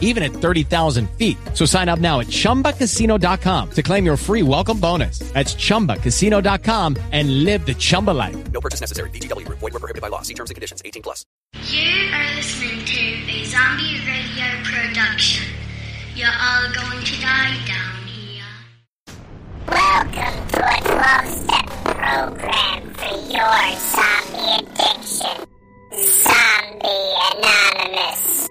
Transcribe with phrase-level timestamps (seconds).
[0.00, 1.36] even at 30,000 feet.
[1.52, 5.18] So sign up now at ChumbaCasino.com to claim your free welcome bonus.
[5.34, 8.36] That's ChumbaCasino.com and live the Chumba life.
[8.52, 9.10] No purchase necessary.
[9.10, 9.58] VGW Group.
[9.58, 10.22] Void were prohibited by law.
[10.22, 10.80] See terms and conditions.
[10.84, 11.26] 18 plus.
[11.70, 15.46] You are listening to a zombie radio production.
[16.14, 18.44] You're all going to die down here.
[19.68, 25.46] Welcome to a 12 step program for your zombie addiction.
[26.22, 28.48] Zombie Anonymous.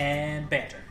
[0.00, 0.82] And banter.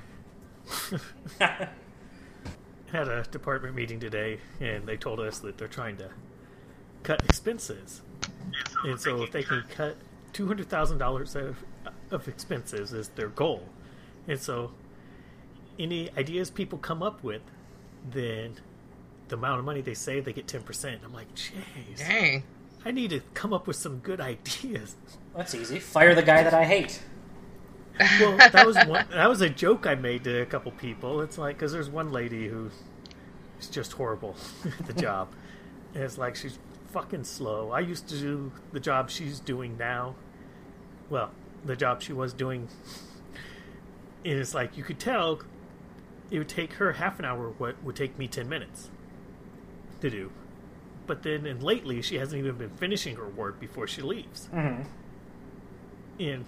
[1.39, 6.09] had a department meeting today, and they told us that they're trying to
[7.03, 8.01] cut expenses,
[8.83, 9.97] and so if they can cut
[10.31, 11.57] two hundred thousand dollars of
[12.11, 13.63] of expenses is their goal,
[14.27, 14.71] and so
[15.79, 17.41] any ideas people come up with,
[18.11, 18.55] then
[19.29, 21.01] the amount of money they save, they get ten percent.
[21.03, 22.43] I'm like, jeez, Dang.
[22.85, 24.95] I need to come up with some good ideas.
[25.35, 25.79] That's easy.
[25.79, 27.01] Fire the guy that I hate.
[27.99, 31.21] Well, that was one, that was a joke I made to a couple people.
[31.21, 32.69] It's like because there's one lady who
[33.59, 34.35] is just horrible
[34.79, 35.29] at the job,
[35.93, 36.57] and it's like she's
[36.91, 37.71] fucking slow.
[37.71, 40.15] I used to do the job she's doing now.
[41.09, 41.31] Well,
[41.65, 42.67] the job she was doing,
[44.23, 45.41] and it's like you could tell
[46.31, 48.89] it would take her half an hour what would take me ten minutes
[50.01, 50.31] to do.
[51.07, 54.47] But then, and lately, she hasn't even been finishing her work before she leaves.
[54.53, 54.83] Mm-hmm.
[56.19, 56.45] And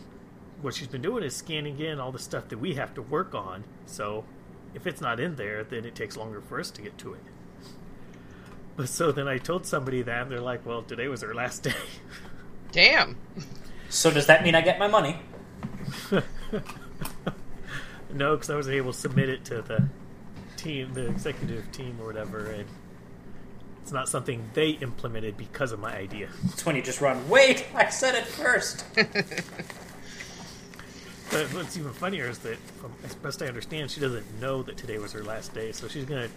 [0.62, 3.34] what she's been doing is scanning in all the stuff that we have to work
[3.34, 3.64] on.
[3.86, 4.26] So
[4.74, 7.22] if it's not in there, then it takes longer for us to get to it.
[8.76, 11.64] But so then I told somebody that, and they're like, "Well, today was her last
[11.64, 11.74] day."
[12.72, 13.18] Damn.
[13.90, 15.20] So does that mean I get my money?
[18.14, 19.90] no, because I was able to submit it to the
[20.56, 22.66] team, the executive team, or whatever, and
[23.82, 26.30] it's not something they implemented because of my idea.
[26.46, 27.28] It's when you just run.
[27.28, 28.86] Wait, I said it first.
[31.32, 34.76] But what's even funnier is that, from as best I understand, she doesn't know that
[34.78, 36.28] today was her last day, so she's gonna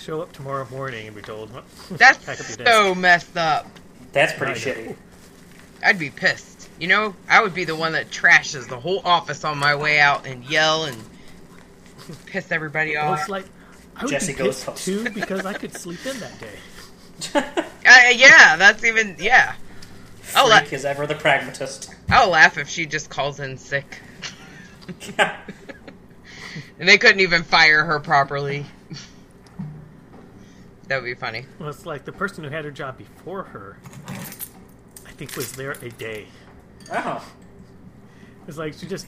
[0.00, 1.50] show up tomorrow morning and be told,
[1.90, 3.66] That's pack up your so messed up.
[4.12, 4.80] That's pretty I know.
[4.80, 4.96] shitty.
[5.84, 6.68] I'd be pissed.
[6.80, 10.00] You know, I would be the one that trashes the whole office on my way
[10.00, 10.96] out and yell and
[12.26, 13.20] piss everybody Well, off.
[13.20, 13.44] it's like
[13.96, 17.64] I would Jessie be goes pissed too because I could sleep in that day.
[17.90, 19.54] Uh, yeah, that's even yeah.
[20.36, 21.94] I'll, la- is ever the pragmatist.
[22.10, 24.00] I'll laugh if she just calls in sick
[26.78, 28.66] and they couldn't even fire her properly.
[30.88, 31.46] that would be funny.
[31.58, 33.78] Well, it's like the person who had her job before her,
[34.08, 36.26] I think, was there a day.
[36.92, 37.26] oh,
[38.46, 39.06] It's like she just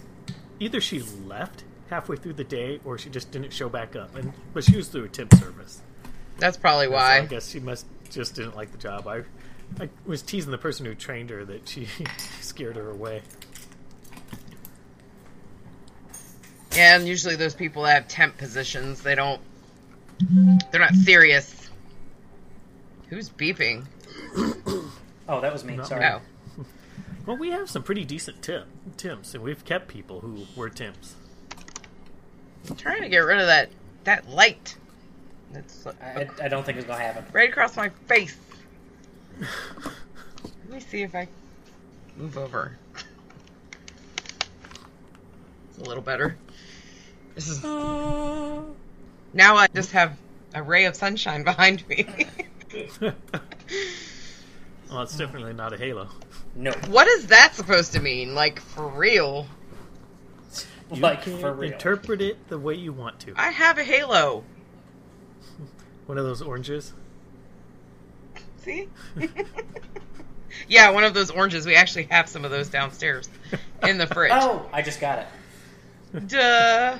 [0.58, 4.14] either she left halfway through the day or she just didn't show back up.
[4.14, 5.80] And but she was through a temp service.
[6.38, 9.06] That's probably So I guess she must just didn't like the job.
[9.06, 9.22] I,
[9.78, 11.86] I was teasing the person who trained her that she
[12.40, 13.22] scared her away.
[16.10, 16.16] Yeah,
[16.76, 19.40] and usually those people that have temp positions, they don't.
[20.70, 21.70] They're not serious.
[23.08, 23.86] Who's beeping?
[25.28, 25.76] oh, that was me.
[25.76, 26.04] Not Sorry.
[26.04, 26.20] Oh,
[27.26, 28.66] Well, we have some pretty decent temp,
[28.96, 31.14] temps, and we've kept people who were temps.
[32.68, 33.70] I'm trying to get rid of that
[34.04, 34.76] that light.
[35.52, 37.24] That's uh, I, I don't think it's gonna happen.
[37.32, 38.36] right across my face.
[39.40, 41.28] Let me see if I
[42.16, 42.76] move over.
[45.70, 46.36] It's a little better.
[47.34, 50.16] This is now I just have
[50.54, 52.06] a ray of sunshine behind me.
[54.90, 56.08] Well, it's definitely not a halo.
[56.56, 58.34] No, what is that supposed to mean?
[58.34, 59.46] Like for real?
[60.90, 61.72] You like can for real.
[61.72, 63.32] interpret it the way you want to.
[63.36, 64.42] I have a halo.
[66.06, 66.92] One of those oranges.
[68.58, 68.88] See?
[70.68, 71.64] yeah, one of those oranges.
[71.64, 73.28] We actually have some of those downstairs
[73.84, 74.32] in the fridge.
[74.34, 76.28] oh, I just got it.
[76.28, 76.98] Duh.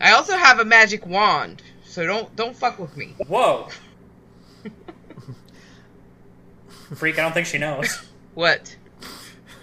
[0.00, 3.14] I also have a magic wand, so don't don't fuck with me.
[3.26, 3.68] Whoa.
[6.94, 8.00] Freak, I don't think she knows.
[8.34, 8.76] What?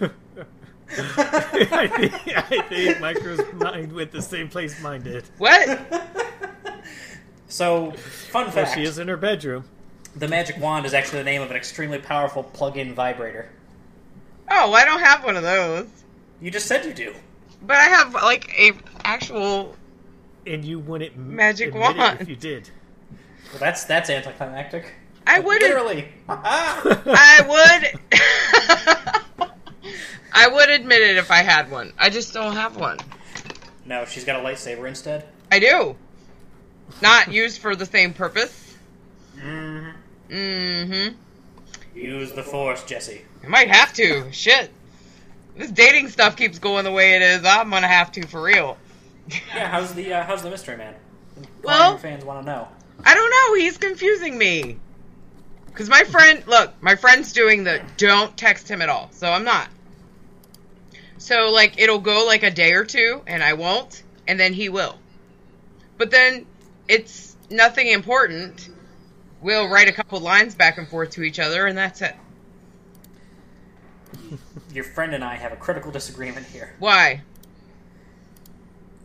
[0.00, 5.24] I think, I think Micro's mind went the same place mine did.
[5.38, 5.80] What?
[7.48, 9.64] So, fun Well, fact: she is in her bedroom.
[10.16, 13.50] the magic wand is actually the name of an extremely powerful plug-in vibrator.
[14.50, 15.86] Oh, I don't have one of those.
[16.40, 17.14] You just said you do.
[17.62, 18.72] But I have like a
[19.04, 19.74] actual
[20.46, 22.20] and you wouldn't Magic admit it wand.
[22.20, 22.70] if you did.
[23.50, 24.92] Well, that's that's anticlimactic.
[25.26, 26.08] I would Literally.
[26.28, 27.40] I
[29.40, 29.50] would
[30.32, 31.92] I would admit it if I had one.
[31.98, 32.98] I just don't have one.
[33.86, 35.26] no, she's got a lightsaber instead.
[35.50, 35.96] I do.
[37.00, 38.76] Not used for the same purpose.
[39.38, 40.34] Mm-hmm.
[40.34, 41.98] Mm-hmm.
[41.98, 43.22] Use the force, Jessie.
[43.44, 44.30] I might have to.
[44.32, 44.70] Shit.
[45.56, 47.44] This dating stuff keeps going the way it is.
[47.44, 48.76] I'm gonna have to for real.
[49.28, 50.94] Yeah, how's the uh, how's the mystery man?
[51.62, 52.68] Well- fans want to know.
[53.04, 53.60] I don't know.
[53.60, 54.78] He's confusing me.
[55.74, 59.42] Cause my friend, look, my friend's doing the don't text him at all, so I'm
[59.44, 59.68] not.
[61.18, 64.68] So like it'll go like a day or two, and I won't, and then he
[64.68, 64.96] will.
[65.98, 66.46] But then
[66.86, 68.68] it's nothing important.
[69.40, 72.14] We'll write a couple lines back and forth to each other, and that's it.
[74.72, 76.74] Your friend and I have a critical disagreement here.
[76.78, 77.22] Why?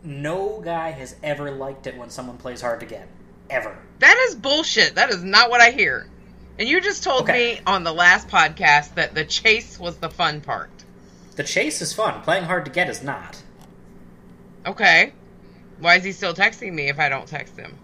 [0.02, 3.06] No guy has ever liked it when someone plays hard to get.
[3.50, 3.76] Ever.
[3.98, 4.94] That is bullshit.
[4.94, 6.06] That is not what I hear.
[6.58, 7.54] And you just told Okay.
[7.56, 10.70] me on the last podcast that the chase was the fun part.
[11.36, 12.22] The chase is fun.
[12.22, 13.42] Playing hard to get is not.
[14.66, 15.12] Okay.
[15.78, 17.76] Why is he still texting me if I don't text him?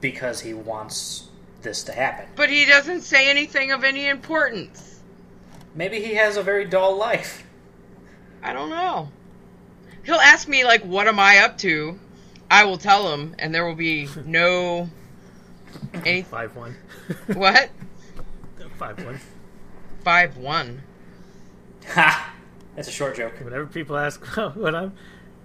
[0.00, 1.28] Because he wants
[1.62, 2.26] this to happen.
[2.36, 5.00] But he doesn't say anything of any importance.
[5.74, 7.44] Maybe he has a very dull life.
[8.42, 9.10] I don't know.
[10.04, 11.98] He'll ask me like what am I up to?
[12.50, 14.88] I will tell him and there will be no
[16.04, 16.76] any Five one.
[17.34, 17.70] what?
[18.78, 19.20] Five one.
[20.04, 20.82] 5 1.
[21.88, 22.34] Ha!
[22.74, 23.34] That's a short joke.
[23.40, 24.24] Whenever people ask
[24.56, 24.94] what I'm,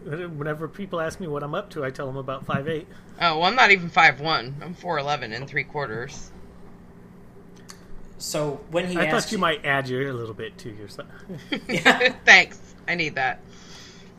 [0.06, 2.88] whenever people ask me what I'm up to, I tell them about five eight.
[3.20, 4.56] Oh, well, I'm not even 5 1.
[4.62, 6.32] I'm 4'11 and 3 quarters.
[8.18, 11.10] So when he I asked thought you might add your a little bit to yourself.
[11.50, 12.16] stuff.
[12.26, 12.65] Thanks.
[12.88, 13.40] I need that.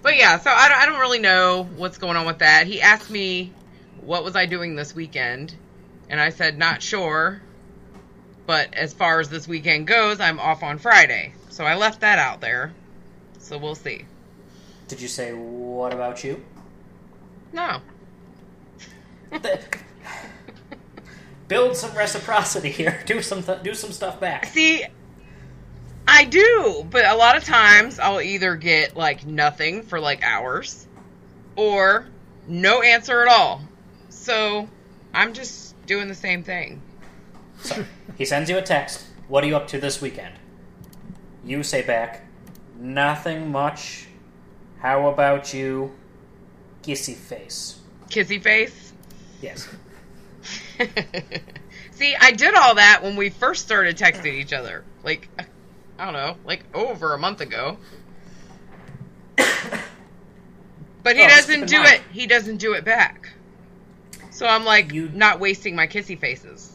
[0.02, 2.66] But yeah, so I don't, I don't really know what's going on with that.
[2.66, 3.52] He asked me
[4.00, 5.54] what was I doing this weekend,
[6.08, 7.40] and I said not sure.
[8.46, 12.18] But as far as this weekend goes, I'm off on Friday, so I left that
[12.20, 12.72] out there.
[13.38, 14.04] So we'll see.
[14.86, 16.44] Did you say what about you?
[17.52, 17.80] No,
[21.48, 23.02] Build some reciprocity here.
[23.06, 24.46] Do some th- do some stuff back.
[24.46, 24.84] see,
[26.16, 30.86] I do, but a lot of times I'll either get like nothing for like hours,
[31.56, 32.06] or
[32.48, 33.60] no answer at all.
[34.08, 34.66] So
[35.12, 36.80] I'm just doing the same thing.
[37.60, 37.84] So
[38.16, 39.04] he sends you a text.
[39.28, 40.34] What are you up to this weekend?
[41.44, 42.26] You say back,
[42.78, 44.06] nothing much.
[44.78, 45.92] How about you?
[46.82, 47.80] Kissy face.
[48.08, 48.94] Kissy face.
[49.42, 49.68] Yes.
[51.90, 54.82] See, I did all that when we first started texting each other.
[55.02, 55.28] Like,
[55.98, 57.78] I don't know, like over a month ago.
[61.02, 62.00] But he Oh, doesn't do it.
[62.10, 63.28] He doesn't do it back.
[64.32, 66.72] So I'm like, You- not wasting my kissy faces.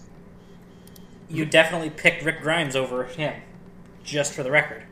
[1.30, 3.42] You definitely picked Rick Grimes over him.
[4.06, 4.84] Just for the record.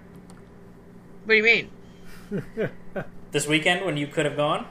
[1.24, 1.70] What do you mean?
[3.31, 4.66] This weekend when you could have gone?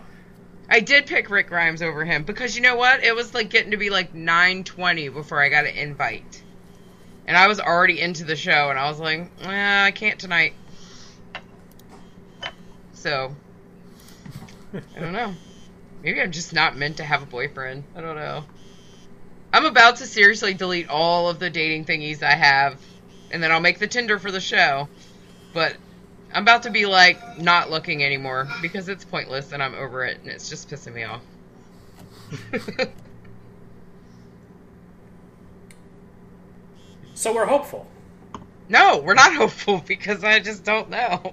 [0.69, 3.03] I did pick Rick Grimes over him because you know what?
[3.05, 6.43] It was like getting to be like 9:20 before I got an invite,
[7.29, 10.55] and I was already into the show, and I was like, eh, I can't tonight.
[12.95, 13.37] So,
[14.73, 15.35] I don't know.
[16.03, 17.85] Maybe I'm just not meant to have a boyfriend.
[17.95, 18.45] I don't know.
[19.53, 22.81] I'm about to seriously delete all of the dating thingies I have,
[23.31, 24.89] and then I'll make the Tinder for the show.
[25.53, 25.77] But
[26.33, 30.19] I'm about to be like not looking anymore because it's pointless and I'm over it
[30.21, 31.23] and it's just pissing me off.
[37.19, 37.85] So we're hopeful.
[38.69, 41.33] no, we're not hopeful because I just don't know.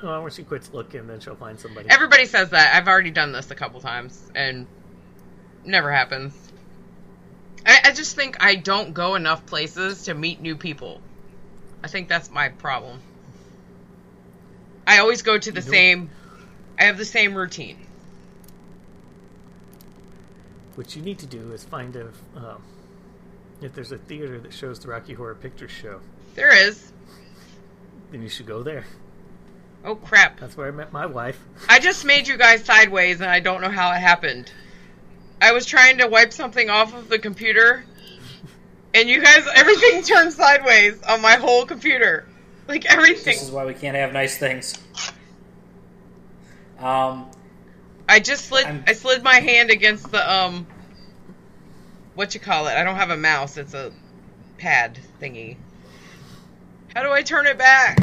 [0.00, 1.90] Well, when she quits looking, then she'll find somebody.
[1.90, 2.76] Everybody says that.
[2.76, 4.68] I've already done this a couple times and
[5.64, 6.32] never happens.
[7.66, 11.00] I, I just think I don't go enough places to meet new people.
[11.82, 13.00] I think that's my problem.
[14.86, 16.10] I always go to the You same.
[16.78, 17.76] I have the same routine.
[20.76, 22.62] What you need to do is find a um,
[23.62, 26.00] if there's a theater that shows the Rocky Horror Picture Show,
[26.34, 26.92] There is.
[28.10, 28.84] then you should go there.
[29.84, 30.38] Oh crap.
[30.40, 31.42] That's where I met my wife.
[31.68, 34.52] I just made you guys sideways, and I don't know how it happened.
[35.40, 37.84] I was trying to wipe something off of the computer,
[38.94, 42.26] and you guys, everything turned sideways on my whole computer.
[42.68, 43.34] Like everything.
[43.34, 44.74] This is why we can't have nice things.
[46.78, 47.30] Um,
[48.08, 48.66] I just slid.
[48.66, 50.66] I'm- I slid my hand against the um.
[52.14, 52.72] What you call it?
[52.72, 53.56] I don't have a mouse.
[53.56, 53.92] It's a
[54.58, 55.56] pad thingy.
[56.94, 57.98] How do I turn it back?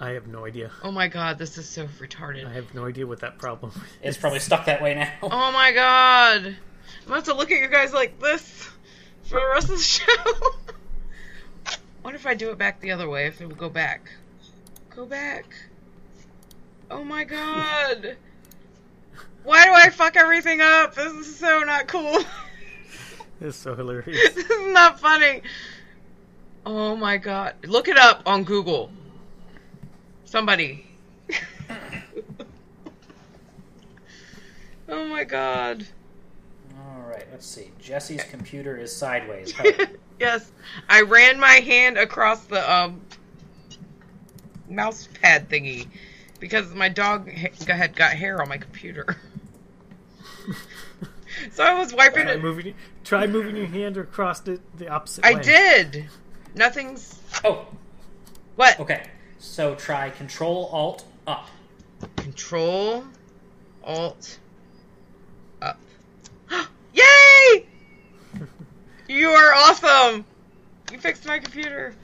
[0.00, 0.70] I have no idea.
[0.82, 2.46] Oh my god, this is so retarded.
[2.46, 4.10] I have no idea what that problem is.
[4.10, 5.10] It's probably stuck that way now.
[5.22, 6.46] Oh my god.
[6.46, 6.54] I'm
[7.06, 8.68] gonna have to look at you guys like this
[9.22, 10.32] for the rest of the show.
[12.02, 13.26] what if I do it back the other way?
[13.26, 14.10] If it would go back.
[14.94, 15.46] Go back.
[16.90, 18.16] Oh my god.
[19.44, 20.94] Why do I fuck everything up?
[20.94, 22.18] This is so not cool.
[23.40, 24.06] It's so hilarious.
[24.34, 25.42] this is not funny.
[26.64, 27.54] Oh my god.
[27.64, 28.90] Look it up on Google.
[30.24, 30.86] Somebody.
[34.88, 35.86] oh my god.
[36.78, 37.70] All right, let's see.
[37.80, 39.52] Jessie's computer is sideways.
[40.20, 40.52] yes.
[40.88, 43.00] I ran my hand across the um
[44.68, 45.88] mouse pad thingy
[46.40, 49.16] because my dog had got hair on my computer.
[51.52, 52.42] so I was wiping it.
[52.42, 55.42] moving, try moving your hand across the, the opposite I way.
[55.42, 56.06] did.
[56.54, 57.66] Nothing's oh,
[58.56, 58.80] what?
[58.80, 59.06] okay.
[59.38, 61.48] So try Control Alt Up.
[62.16, 63.04] Control
[63.82, 64.38] Alt
[65.60, 65.78] up.
[66.94, 67.66] Yay!
[69.08, 70.24] you are awesome.
[70.92, 71.94] You fixed my computer.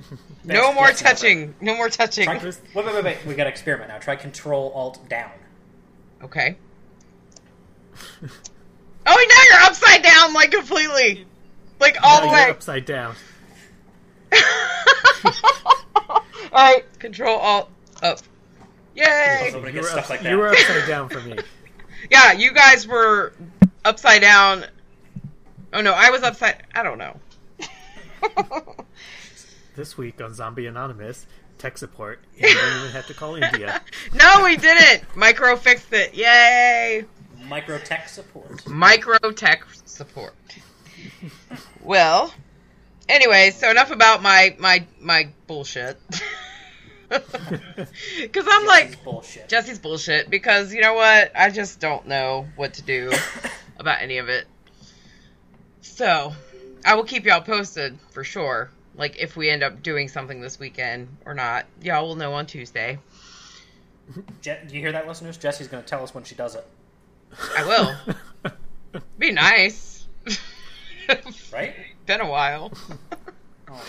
[0.45, 1.55] no That's- more that's not touching.
[1.61, 2.25] No more touching.
[2.25, 3.19] Try, wait, wait, wait, wait.
[3.27, 3.99] We got to experiment now.
[3.99, 5.31] Try Control Alt Down.
[6.23, 6.57] Okay.
[9.07, 11.27] Oh, now you're upside down, like completely,
[11.81, 12.51] like all Now the you're way.
[12.51, 13.15] upside down.
[16.13, 17.71] all right, Control Alt
[18.03, 18.19] up.
[18.95, 19.51] Yay!
[19.55, 20.31] You were, stuff ups- like that.
[20.31, 21.37] you were upside down for me.
[22.11, 23.35] Yeah, you guys were
[23.85, 24.65] upside down.
[25.75, 26.63] Oh no, I was upside.
[26.75, 27.21] I don't know.
[29.77, 31.27] This week on Zombie Anonymous,
[31.57, 33.81] tech support, and you don't even have to call India.
[34.15, 35.05] no, we didn't.
[35.17, 36.13] Micro fixed it.
[36.15, 37.05] Yay!
[37.51, 38.69] Micro Tech Support.
[38.69, 40.35] Micro tech support.
[41.83, 42.33] well,
[43.09, 45.99] anyway, so enough about my my my bullshit.
[47.11, 49.49] Because I'm like Jessie's bullshit.
[49.49, 50.31] Jessie's bullshit.
[50.31, 51.33] Because you know what?
[51.35, 53.11] I just don't know what to do
[53.81, 54.47] about any of it.
[55.81, 56.33] So
[56.85, 58.71] I will keep y'all posted for sure.
[58.95, 62.47] Like if we end up doing something this weekend or not, y'all will know on
[62.47, 63.01] Tuesday.
[64.41, 65.37] Je- do you hear that, listeners?
[65.37, 66.65] Jessie's going to tell us when she does it,
[67.57, 69.03] I will.
[69.19, 70.07] Be nice.
[71.53, 71.75] right?
[72.07, 72.73] Been a while.
[73.73, 73.85] Oh.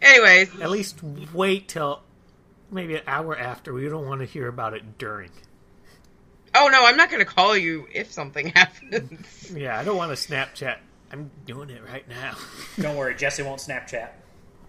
[0.00, 1.02] Anyways, At least
[1.34, 2.00] wait till
[2.70, 3.74] maybe an hour after.
[3.74, 5.28] We don't want to hear about it during.
[6.54, 9.52] oh no, I'm not going to call you if something happens.
[9.54, 10.78] Yeah, I don't want to Snapchat.
[11.12, 12.36] I'm doing it right now.
[12.80, 14.08] Don't worry, Jessie won't Snapchat.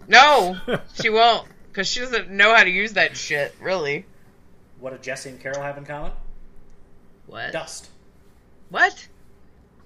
[0.08, 0.58] No,
[0.92, 3.54] she won't, because she doesn't know how to use that shit.
[3.62, 4.04] Really?
[4.78, 6.12] What do Jessie and Carol have in common?
[7.26, 7.50] What?
[7.52, 7.88] Dust.
[8.74, 9.06] What?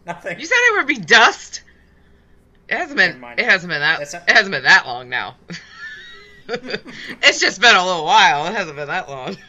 [0.07, 0.40] Nothing.
[0.40, 1.61] You said it would be dust.
[2.71, 3.23] It hasn't been.
[3.37, 3.99] It hasn't been that.
[3.99, 5.37] That's not- It hasn't been that long now.
[6.49, 8.47] it's just been a little while.
[8.47, 9.37] It hasn't been that long.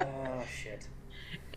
[0.00, 0.86] Oh, shit.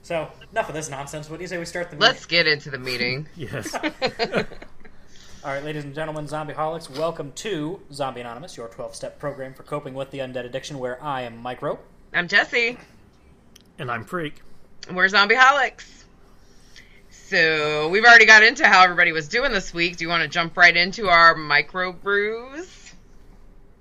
[0.02, 1.30] So, enough of this nonsense.
[1.30, 2.08] What do you say we start the Meeting?
[2.08, 3.28] Let's get into the meeting.
[3.36, 3.76] Yes.
[3.76, 9.62] All right, ladies and gentlemen, Zombieholics, welcome to Zombie Anonymous, your 12 step program for
[9.64, 11.78] coping with the undead addiction, where I am Micro.
[12.14, 12.78] I'm Jessie.
[13.80, 14.42] and I'm Freak.
[14.92, 15.86] We're Zombieholics.
[17.10, 19.98] So we've already got into how everybody was doing this week.
[19.98, 22.94] Do you want to jump right into our micro brews?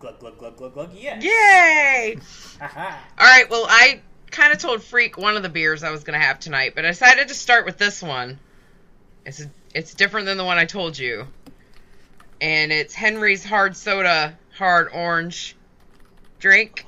[0.01, 1.23] Glug, glug, glug, glug, glug, yes.
[1.23, 2.19] Yay!
[2.61, 3.49] All right.
[3.49, 6.41] Well, I kind of told Freak one of the beers I was going to have
[6.41, 8.39] tonight, but I decided to start with this one.
[9.25, 11.27] It's it's different than the one I told you,
[12.41, 15.57] and it's Henry's Hard Soda Hard Orange
[16.39, 16.85] drink.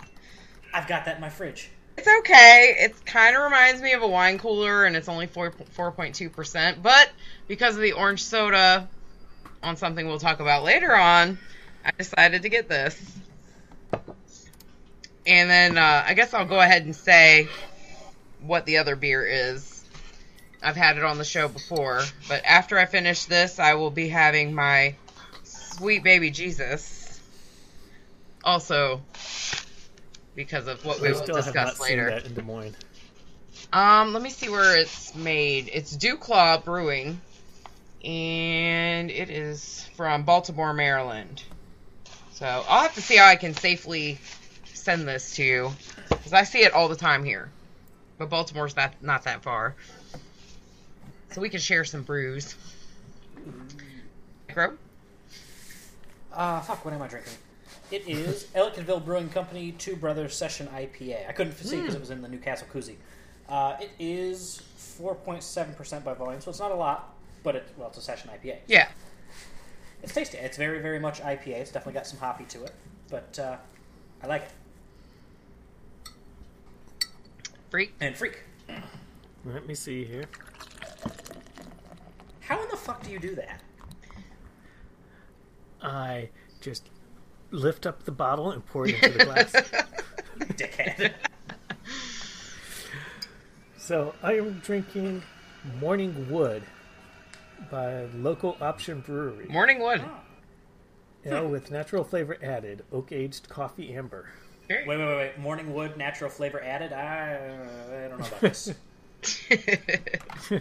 [0.75, 1.71] I've got that in my fridge.
[1.99, 2.77] It's okay.
[2.79, 6.15] It kind of reminds me of a wine cooler, and it's only four four point
[6.15, 6.81] two percent.
[6.81, 7.11] But
[7.49, 8.89] because of the orange soda,
[9.65, 11.41] on something we'll talk about later on,
[11.85, 12.97] I decided to get this.
[15.27, 17.49] And then uh, I guess I'll go ahead and say
[18.43, 19.85] what the other beer is.
[20.63, 24.09] I've had it on the show before, but after I finish this, I will be
[24.09, 24.95] having my
[25.43, 27.21] sweet baby Jesus.
[28.45, 29.03] Also,
[30.39, 32.11] because of what we I will still have not discuss seen later.
[32.11, 32.77] that in Des Moines.
[33.73, 35.69] Um, let me see where it's made.
[35.73, 37.21] It's DuClaw Brewing,
[38.05, 41.43] and it is from Baltimore, Maryland.
[42.35, 44.21] So I'll have to see how I can safely
[44.75, 45.73] send this to you,
[46.09, 47.51] because I see it all the time here.
[48.17, 49.75] But Baltimore's not not that far,
[51.33, 52.55] so we can share some brews.
[54.47, 54.79] Micro?
[56.33, 57.33] Uh, fuck, what am I drinking?
[57.91, 61.29] It is Ellicottville Brewing Company Two Brothers Session IPA.
[61.29, 62.97] I couldn't see because it was in the Newcastle koozie.
[63.49, 64.63] Uh, it is
[65.01, 68.59] 4.7% by volume, so it's not a lot, but it, well, it's a session IPA.
[68.67, 68.89] Yeah.
[70.03, 70.37] It's tasty.
[70.37, 71.49] It's very, very much IPA.
[71.49, 72.73] It's definitely got some hoppy to it,
[73.11, 73.57] but uh,
[74.23, 74.53] I like it.
[77.71, 77.95] Freak.
[78.01, 78.43] and Freak.
[79.45, 80.25] Let me see here.
[82.41, 83.63] How in the fuck do you do that?
[85.81, 86.29] I
[86.61, 86.89] just
[87.51, 89.53] lift up the bottle and pour it into the glass.
[90.39, 91.13] Dickhead.
[93.77, 95.23] so I am drinking
[95.81, 96.63] Morning Wood
[97.71, 99.47] by Local Option Brewery.
[99.47, 100.03] Morning Wood.
[100.05, 100.21] Oh.
[101.25, 104.31] You know, with natural flavor added, oak aged coffee amber.
[104.71, 105.39] wait, wait, wait, wait.
[105.39, 106.93] Morning wood, natural flavor added.
[106.93, 108.73] I, I don't know about this.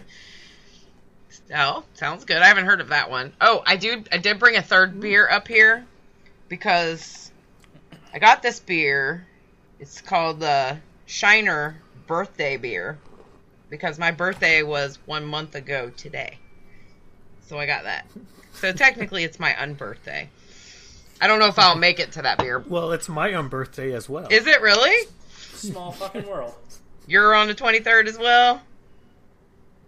[1.54, 2.38] oh, sounds good.
[2.38, 3.32] I haven't heard of that one.
[3.40, 4.02] Oh, I do.
[4.10, 5.00] I did bring a third hmm.
[5.00, 5.86] beer up here
[6.48, 7.30] because
[8.12, 9.26] I got this beer.
[9.80, 12.98] It's called the Shiner Birthday Beer
[13.70, 16.38] because my birthday was one month ago today.
[17.46, 18.06] So I got that.
[18.54, 20.28] So technically, it's my unbirthday.
[21.20, 22.58] I don't know if I'll make it to that beer.
[22.58, 24.26] Well, it's my own birthday as well.
[24.30, 25.08] Is it really?
[25.54, 26.54] Small fucking world.
[27.06, 28.62] You're on the 23rd as well?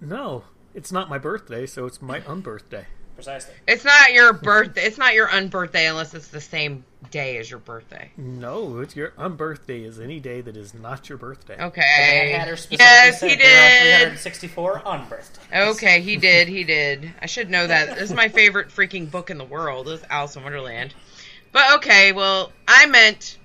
[0.00, 2.86] no, it's not my birthday, so it's my unbirthday.
[3.24, 3.52] Precisely.
[3.68, 4.82] It's not your birthday.
[4.82, 8.10] It's not your unbirthday unless it's the same day as your birthday.
[8.16, 11.62] No, it's your unbirthday is any day that is not your birthday.
[11.62, 12.30] Okay.
[12.32, 13.38] Mad Hatter Yes, he did.
[13.38, 15.06] 364 on.
[15.54, 16.48] Okay, he did.
[16.48, 17.12] He did.
[17.20, 17.90] I should know that.
[17.96, 19.88] This is my favorite freaking book in the world.
[19.88, 20.94] Is Alice in Wonderland.
[21.52, 23.36] But okay, well, I meant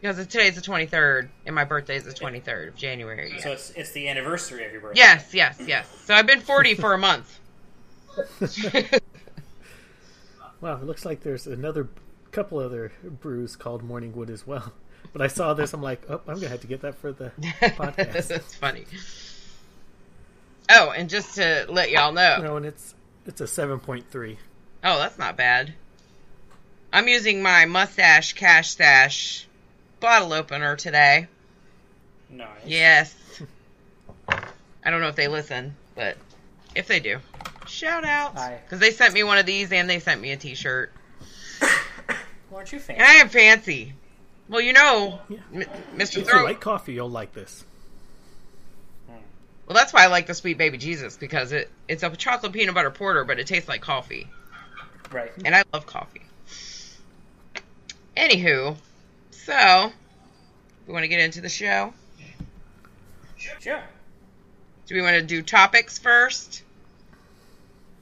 [0.00, 3.40] because today's the 23rd and my birthday is the 23rd of January.
[3.40, 5.00] So it's it's the anniversary of your birthday.
[5.00, 5.88] Yes, yes, yes.
[6.04, 7.40] So I've been 40 for a month.
[10.60, 11.88] Wow, it looks like there's another
[12.32, 14.72] couple other brews called Morning Wood as well.
[15.12, 17.30] But I saw this, I'm like, oh, I'm gonna have to get that for the
[17.60, 18.26] podcast.
[18.28, 18.84] That's funny.
[20.68, 22.94] Oh, and just to let y'all know, no, and it's
[23.24, 24.36] it's a seven point three.
[24.82, 25.74] Oh, that's not bad.
[26.92, 29.46] I'm using my mustache cash stash
[30.00, 31.28] bottle opener today.
[32.28, 32.48] Nice.
[32.66, 33.14] Yes.
[34.28, 36.16] I don't know if they listen, but
[36.74, 37.20] if they do,
[37.68, 38.34] shout out.
[38.34, 40.92] Because they sent me one of these and they sent me a t shirt.
[42.54, 43.02] Aren't you And fancy?
[43.02, 43.92] I am fancy.
[44.48, 45.20] Well, you know,
[45.52, 45.64] M-
[45.96, 46.18] Mr.
[46.18, 47.64] If you like coffee, you'll like this.
[49.66, 52.74] Well, that's why I like the Sweet Baby Jesus because it it's a chocolate peanut
[52.74, 54.28] butter porter, but it tastes like coffee.
[55.10, 55.32] Right.
[55.44, 56.22] and I love coffee.
[58.16, 58.76] Anywho,
[59.30, 59.92] so
[60.86, 61.92] we want to get into the show.
[63.60, 63.82] Sure.
[64.86, 66.62] Do we want to do topics first?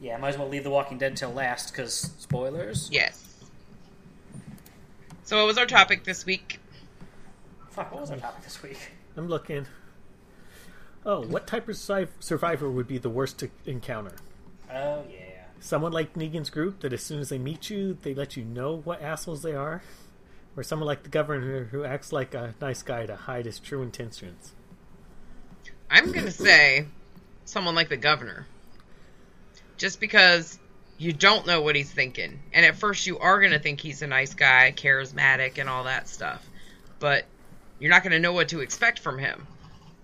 [0.00, 2.88] Yeah, might as well leave The Walking Dead till last, because spoilers.
[2.92, 3.22] Yes.
[5.22, 6.60] So, what was our topic this week?
[7.70, 8.78] Fuck, what was our topic this week?
[9.16, 9.66] I'm looking.
[11.06, 14.16] Oh, what type of survivor would be the worst to encounter?
[14.70, 15.44] Oh, yeah.
[15.60, 18.76] Someone like Negan's group that as soon as they meet you, they let you know
[18.84, 19.82] what assholes they are?
[20.56, 23.82] Or someone like the governor who acts like a nice guy to hide his true
[23.82, 24.52] intentions?
[25.90, 26.86] I'm going to say
[27.44, 28.46] someone like the governor.
[29.76, 30.58] Just because
[30.98, 32.40] you don't know what he's thinking.
[32.52, 35.84] And at first, you are going to think he's a nice guy, charismatic, and all
[35.84, 36.44] that stuff.
[36.98, 37.24] But
[37.78, 39.46] you're not going to know what to expect from him.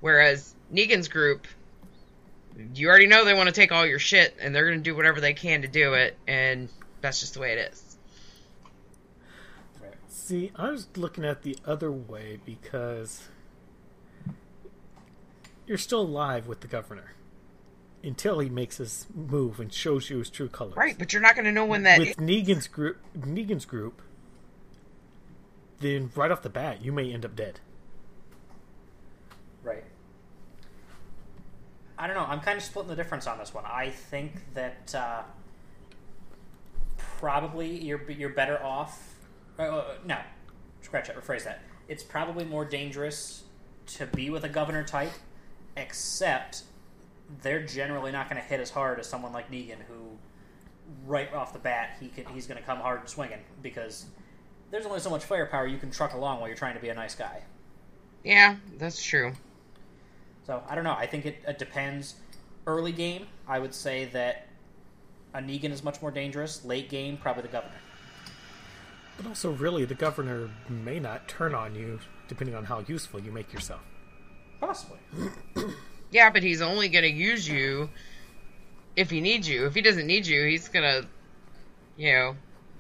[0.01, 1.47] Whereas Negan's group,
[2.75, 4.97] you already know they want to take all your shit, and they're going to do
[4.97, 6.69] whatever they can to do it, and
[7.01, 7.97] that's just the way it is.
[10.09, 13.29] See, I was looking at the other way because
[15.67, 17.15] you're still alive with the governor
[18.03, 20.77] until he makes his move and shows you his true colors.
[20.77, 22.17] Right, but you're not going to know when that with is.
[22.17, 24.01] Negan's group, Negan's group,
[25.81, 27.61] then right off the bat, you may end up dead.
[29.63, 29.85] Right.
[31.99, 32.25] I don't know.
[32.25, 33.65] I'm kind of splitting the difference on this one.
[33.67, 35.23] I think that uh,
[37.19, 39.15] probably you're you're better off.
[39.59, 40.17] Uh, uh, no,
[40.81, 41.23] scratch that.
[41.23, 41.61] Rephrase that.
[41.89, 43.43] It's probably more dangerous
[43.87, 45.13] to be with a governor type,
[45.77, 46.63] except
[47.43, 50.19] they're generally not going to hit as hard as someone like Negan, who
[51.07, 54.07] right off the bat he can he's going to come hard swinging because
[54.71, 56.95] there's only so much firepower you can truck along while you're trying to be a
[56.95, 57.43] nice guy.
[58.25, 59.33] Yeah, that's true.
[60.47, 60.95] So I don't know.
[60.97, 62.17] I think it, it depends.
[62.67, 64.47] Early game, I would say that
[65.35, 66.65] a Negan is much more dangerous.
[66.65, 67.75] Late game, probably the governor.
[69.17, 73.33] But also, really, the governor may not turn on you depending on how useful you
[73.33, 73.81] make yourself.
[74.61, 74.99] Possibly.
[76.11, 77.91] Yeah, but he's only going to use you
[78.97, 79.67] if he needs you.
[79.67, 81.09] If he doesn't need you, he's going to,
[81.97, 82.37] you know,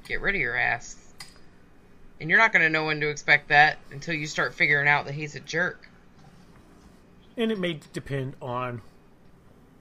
[0.06, 0.96] get rid of your ass.
[2.20, 5.06] And you're not going to know when to expect that until you start figuring out
[5.06, 5.88] that he's a jerk.
[7.36, 8.82] And it may depend on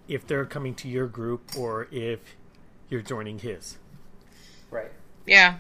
[0.08, 2.20] if they're coming to your group or if
[2.88, 3.78] you're joining his.
[4.72, 4.92] Right.
[5.26, 5.58] Yeah.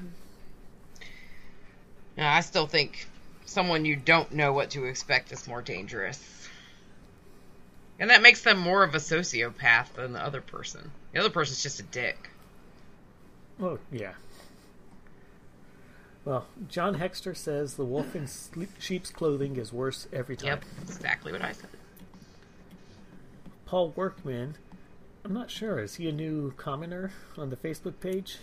[2.17, 3.07] No, I still think
[3.45, 6.38] someone you don't know what to expect is more dangerous.
[7.99, 10.91] And that makes them more of a sociopath than the other person.
[11.11, 12.29] The other person's just a dick.
[13.61, 14.13] Oh, yeah.
[16.23, 18.27] Well, John Hexter says the wolf in
[18.79, 20.47] sheep's clothing is worse every time.
[20.47, 21.69] Yep, exactly what I said.
[23.65, 24.55] Paul Workman,
[25.25, 25.79] I'm not sure.
[25.79, 28.37] Is he a new commenter on the Facebook page?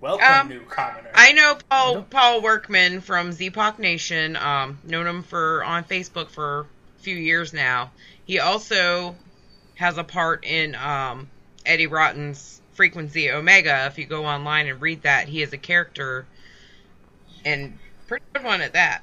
[0.00, 1.10] Welcome, Um, new commoner.
[1.14, 4.36] I know Paul Paul Workman from Zepoc Nation.
[4.36, 7.90] Um, known him for on Facebook for a few years now.
[8.28, 9.16] He also
[9.76, 11.30] has a part in um,
[11.64, 13.86] Eddie Rotten's Frequency Omega.
[13.86, 16.26] If you go online and read that, he is a character,
[17.42, 19.02] and pretty good one at that.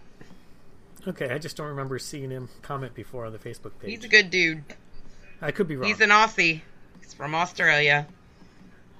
[1.07, 3.89] Okay, I just don't remember seeing him comment before on the Facebook page.
[3.89, 4.63] He's a good dude.
[5.41, 5.87] I could be wrong.
[5.87, 6.61] He's an Aussie.
[7.01, 8.05] He's from Australia.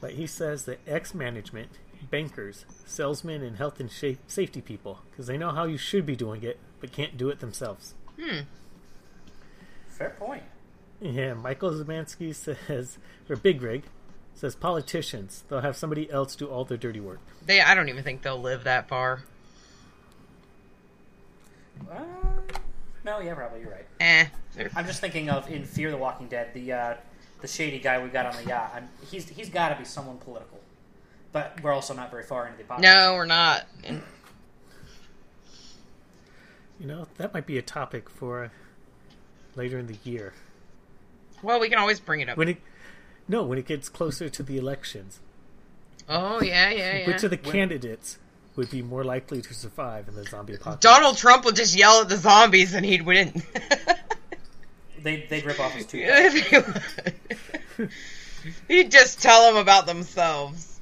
[0.01, 1.69] But he says that ex management,
[2.09, 6.41] bankers, salesmen, and health and safety people, because they know how you should be doing
[6.41, 7.93] it, but can't do it themselves.
[9.97, 10.43] Fair point.
[10.99, 12.97] Yeah, Michael Zamansky says,
[13.29, 13.84] or Big Rig,
[14.34, 17.19] says politicians, they'll have somebody else do all their dirty work.
[17.45, 19.23] They, I don't even think they'll live that far.
[21.89, 22.01] Uh,
[23.05, 23.86] no, yeah, probably you're right.
[24.01, 24.25] Eh.
[24.75, 26.93] I'm just thinking of in Fear the Walking Dead, the uh,
[27.41, 28.71] the shady guy we got on the yacht.
[28.75, 30.60] I'm, he's he's got to be someone political,
[31.31, 32.79] but we're also not very far into the podcast.
[32.79, 33.67] No, we're not.
[36.79, 38.51] You know, that might be a topic for
[39.55, 40.33] later in the year.
[41.41, 42.37] Well, we can always bring it up.
[42.37, 42.57] When it,
[43.27, 45.19] no, when it gets closer to the elections,
[46.07, 47.07] Oh yeah, yeah, yeah.
[47.07, 48.19] which of the candidates
[48.55, 50.81] would be more likely to survive in the zombie apocalypse?
[50.81, 53.41] Donald Trump would just yell at the zombies and he'd win.
[55.05, 56.03] They they'd rip off his tooth.
[58.67, 60.79] he'd just tell them about themselves,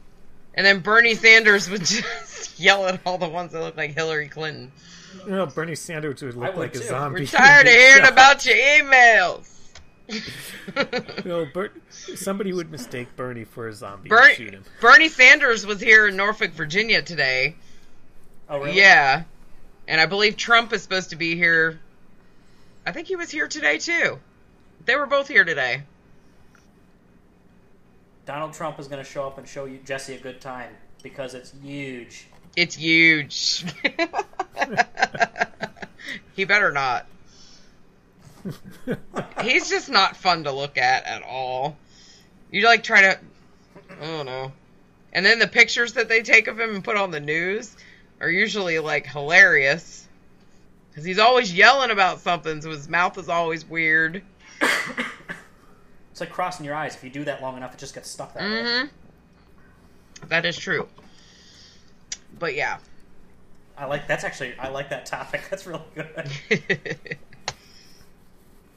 [0.53, 4.29] and then Bernie Sanders would just yell at all the ones that look like Hillary
[4.29, 4.71] Clinton.
[5.26, 6.86] You know, Bernie Sanders would look would like a too.
[6.86, 7.21] zombie.
[7.21, 9.49] We're tired of hearing about your emails.
[11.23, 14.63] You know, Ber- somebody would mistake Bernie for a zombie and shoot Bernie, him.
[14.82, 17.56] Bernie Sanders was here in Norfolk, Virginia today.
[18.49, 18.78] Oh really?
[18.78, 19.23] Yeah.
[19.88, 21.80] And I believe Trump is supposed to be here.
[22.86, 24.19] I think he was here today too.
[24.86, 25.84] They were both here today.
[28.26, 30.71] Donald Trump is going to show up and show you Jessie a good time
[31.02, 32.28] because it's huge.
[32.56, 33.66] It's huge.
[36.36, 37.08] he better not.
[39.42, 41.78] He's just not fun to look at at all.
[42.52, 43.20] You like try to
[44.02, 44.52] I don't know.
[45.13, 47.76] And then the pictures that they take of him and put on the news
[48.20, 50.08] are usually like hilarious.
[50.94, 54.22] Cuz he's always yelling about something, so his mouth is always weird.
[56.12, 56.94] It's like crossing your eyes.
[56.94, 58.50] If you do that long enough, it just gets stuck that way.
[58.50, 58.89] Mhm.
[60.28, 60.88] That is true.
[62.38, 62.80] But yeah.
[63.78, 65.41] I like that's actually I like that topic.
[65.50, 66.30] That's really good.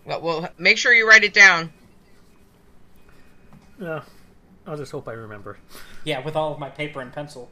[0.07, 1.73] well, well, make sure you write it down.
[3.79, 4.03] Yeah,
[4.67, 5.59] I'll just hope I remember.
[6.05, 7.51] yeah, with all of my paper and pencil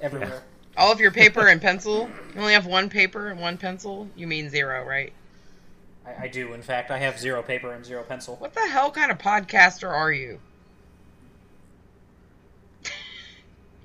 [0.00, 0.44] everywhere.
[0.76, 2.08] All of your paper and pencil.
[2.34, 4.08] You only have one paper and one pencil.
[4.14, 5.12] You mean zero, right?
[6.06, 6.52] I, I do.
[6.52, 8.36] In fact, I have zero paper and zero pencil.
[8.36, 10.38] What the hell kind of podcaster are you?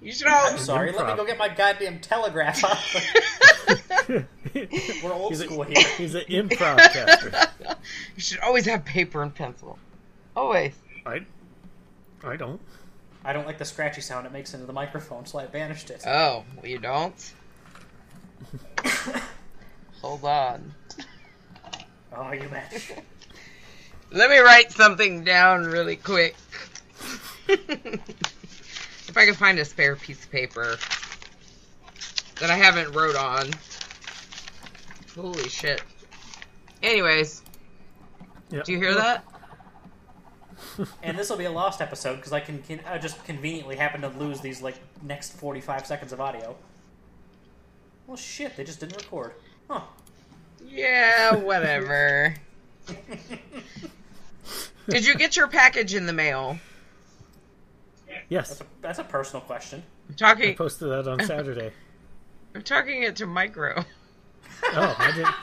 [0.01, 0.47] You should all.
[0.47, 0.91] I'm sorry.
[0.91, 2.77] Let me go get my goddamn telegraph out.
[5.03, 5.83] We're old He's a- school here.
[5.97, 7.31] He's an improv caster.
[8.15, 9.79] You should always have paper and pencil.
[10.35, 10.73] Always.
[11.05, 11.21] I,
[12.23, 12.61] I don't.
[13.25, 16.03] I don't like the scratchy sound it makes into the microphone, so I banished it.
[16.05, 17.33] Oh, well, you don't.
[20.01, 20.73] Hold on.
[22.15, 23.03] Oh, you bet.
[24.11, 26.35] Let me write something down really quick.
[29.11, 30.77] If I can find a spare piece of paper
[32.39, 33.49] that I haven't wrote on.
[35.13, 35.83] Holy shit.
[36.81, 37.43] Anyways,
[38.49, 38.61] Yeah.
[38.63, 39.25] do you hear that?
[41.03, 43.99] And this will be a lost episode because I can, can I just conveniently happen
[44.01, 46.55] to lose these like next 45 seconds of audio.
[48.07, 49.33] Well, shit, they just didn't record.
[49.69, 49.81] Huh.
[50.65, 52.35] Yeah, whatever.
[54.87, 56.57] Did you get your package in the mail?
[58.31, 59.83] Yes, That's a, that's a personal question.
[60.07, 61.73] I'm I talking posted that on Saturday.
[62.55, 63.83] I'm talking it to Micro.
[64.73, 65.33] Oh, I didn't.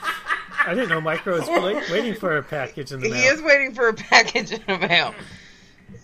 [0.64, 3.18] I didn't know Micro was wait, waiting for a package in the mail.
[3.18, 5.12] He is waiting for a package in the mail.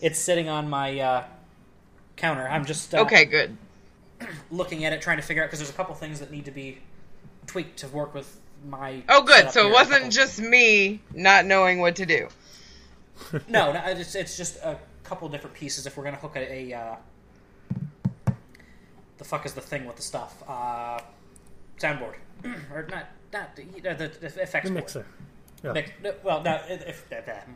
[0.01, 1.25] It's sitting on my uh,
[2.17, 2.49] counter.
[2.49, 3.57] I'm just uh, Okay, good.
[4.51, 6.51] looking at it, trying to figure out because there's a couple things that need to
[6.51, 6.79] be
[7.47, 9.05] tweaked to work with my.
[9.09, 9.53] Oh, good.
[9.53, 12.29] So it wasn't couple- just me not knowing what to do.
[13.49, 15.87] No, no, it's, it's just a couple different pieces.
[15.87, 18.33] If we're gonna hook a, a uh,
[19.19, 20.43] the fuck is the thing with the stuff?
[20.49, 21.01] Uh,
[21.79, 22.15] soundboard
[22.73, 23.09] or not?
[23.33, 24.75] Not the, the, the effects The board.
[24.75, 25.07] mixer.
[25.63, 25.73] Yeah.
[25.73, 27.47] Mix, no, well, no, if, if, that- that-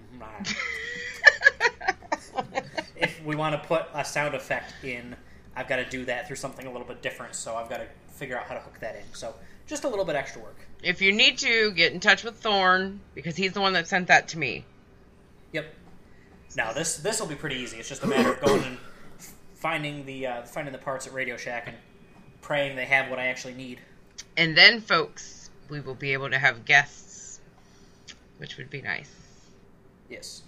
[2.96, 5.14] if we want to put a sound effect in,
[5.56, 7.34] I've got to do that through something a little bit different.
[7.34, 9.02] So I've got to figure out how to hook that in.
[9.12, 9.34] So
[9.66, 10.56] just a little bit extra work.
[10.82, 14.08] If you need to, get in touch with Thorn because he's the one that sent
[14.08, 14.64] that to me.
[16.48, 16.56] Yep.
[16.56, 17.78] Now this this will be pretty easy.
[17.78, 18.78] It's just a matter of going and
[19.54, 21.76] finding the uh, finding the parts at Radio Shack and
[22.40, 23.80] praying they have what I actually need.
[24.36, 27.40] And then, folks, we will be able to have guests,
[28.38, 29.10] which would be nice.
[30.08, 30.42] Yes.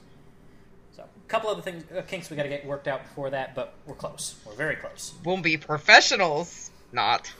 [0.97, 3.55] So a couple other things, uh, kinks we got to get worked out before that,
[3.55, 4.35] but we're close.
[4.47, 5.13] We're very close.
[5.25, 6.71] We'll be professionals.
[6.93, 7.33] Not.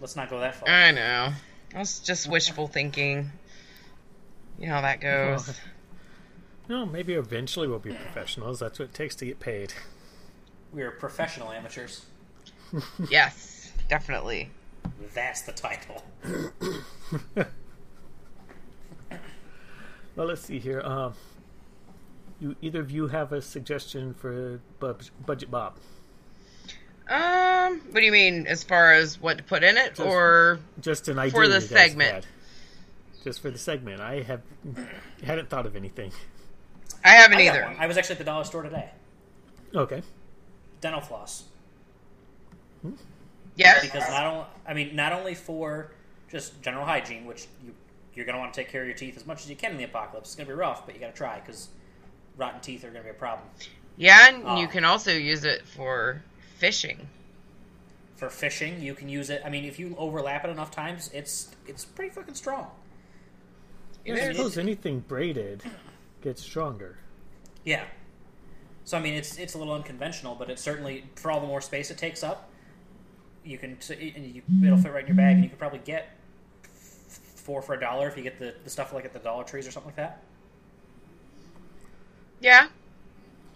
[0.00, 0.68] Let's not go that far.
[0.68, 1.32] I know.
[1.72, 3.30] That's just wishful thinking.
[4.58, 5.48] You know how that goes.
[6.68, 8.60] Well, No, maybe eventually we'll be professionals.
[8.60, 9.72] That's what it takes to get paid.
[10.72, 12.06] We are professional amateurs.
[13.10, 14.50] yes, definitely.
[15.14, 16.02] That's the title.
[20.14, 20.82] Well, let's see here.
[20.82, 21.14] Um,
[22.38, 25.76] you either of you have a suggestion for Bub- Budget Bob?
[27.08, 30.58] Um, what do you mean as far as what to put in it, Just- or
[30.80, 32.12] Just an idea For the segment.
[32.12, 32.26] had.
[33.24, 34.00] Just for the segment.
[34.02, 34.42] I have
[35.24, 36.12] hadn't thought of anything.
[37.04, 37.64] I haven't I either.
[37.64, 37.76] one.
[37.78, 38.90] I was actually at the dollar store today.
[39.74, 40.02] Okay.
[40.80, 41.44] Dental floss.
[43.56, 43.82] Yes.
[43.84, 45.92] because not only I mean not only for
[46.30, 47.74] just general hygiene, which you
[48.14, 49.70] you're going to want to take care of your teeth as much as you can
[49.72, 50.28] in the apocalypse.
[50.30, 51.68] It's going to be rough, but you got to try because
[52.36, 53.48] rotten teeth are going to be a problem.
[53.96, 54.70] Yeah, and uh, you Oh.
[54.70, 56.22] can also use it for
[56.58, 57.08] fishing.
[58.16, 59.40] For fishing, you can use it.
[59.46, 62.66] I mean, if you overlap it enough times, it's it's pretty fucking strong.
[64.04, 65.62] Yeah, I suppose anything braided
[66.22, 66.98] gets stronger.
[67.64, 67.84] Yeah.
[68.84, 71.60] So I mean, it's it's a little unconventional, but it's certainly for all the more
[71.60, 72.50] space it takes up,
[73.44, 75.58] you can so it- and you, it'll fit right in your bag, and you could
[75.58, 76.16] probably get
[76.64, 76.68] f-
[77.36, 79.66] four for a dollar if you get the, the stuff like at the Dollar Trees
[79.68, 80.22] or something like that.
[82.40, 82.68] Yeah,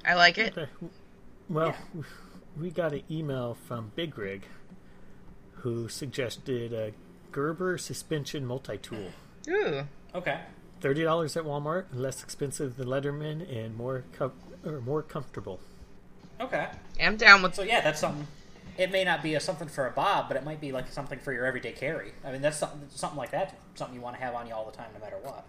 [0.04, 0.56] I like it.
[0.56, 0.70] Okay.
[1.48, 1.74] Well,
[2.58, 4.42] we got an email from Big Rig
[5.54, 6.92] who suggested a
[7.32, 9.10] Gerber suspension multi tool.
[9.48, 10.40] Ooh, Okay.
[10.80, 14.32] Thirty dollars at Walmart, less expensive than Leatherman, and more com-
[14.64, 15.60] or more comfortable.
[16.40, 16.68] Okay.
[17.00, 17.54] I'm down with.
[17.54, 18.26] So yeah, that's something.
[18.76, 21.18] It may not be a something for a bob, but it might be like something
[21.18, 22.12] for your everyday carry.
[22.24, 23.56] I mean, that's something something like that.
[23.74, 25.44] Something you want to have on you all the time, no matter what.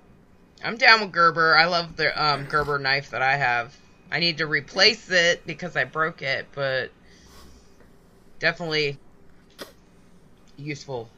[0.64, 1.56] I'm down with Gerber.
[1.56, 3.78] I love the um, Gerber knife that I have.
[4.12, 6.92] I need to replace it because I broke it, but
[8.40, 8.98] definitely
[10.58, 11.10] useful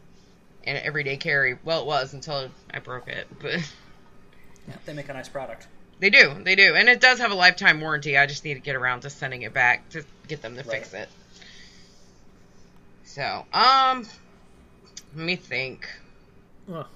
[0.64, 1.58] and everyday carry.
[1.64, 3.60] Well, it was until I broke it, but
[4.70, 5.68] Yeah, they make a nice product.
[6.00, 8.18] they do, they do, and it does have a lifetime warranty.
[8.18, 10.94] I just need to get around to sending it back to get them to fix
[10.94, 11.10] it.
[13.04, 14.06] So, um,
[15.16, 15.90] let me think.
[16.68, 16.88] Well,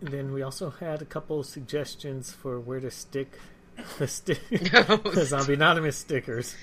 [0.00, 3.38] and then we also had a couple suggestions for where to stick
[3.98, 6.56] the stick the zombie anonymous stickers.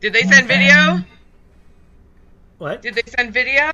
[0.00, 1.00] Did they send video?
[2.58, 2.82] What?
[2.82, 3.72] Did they send video?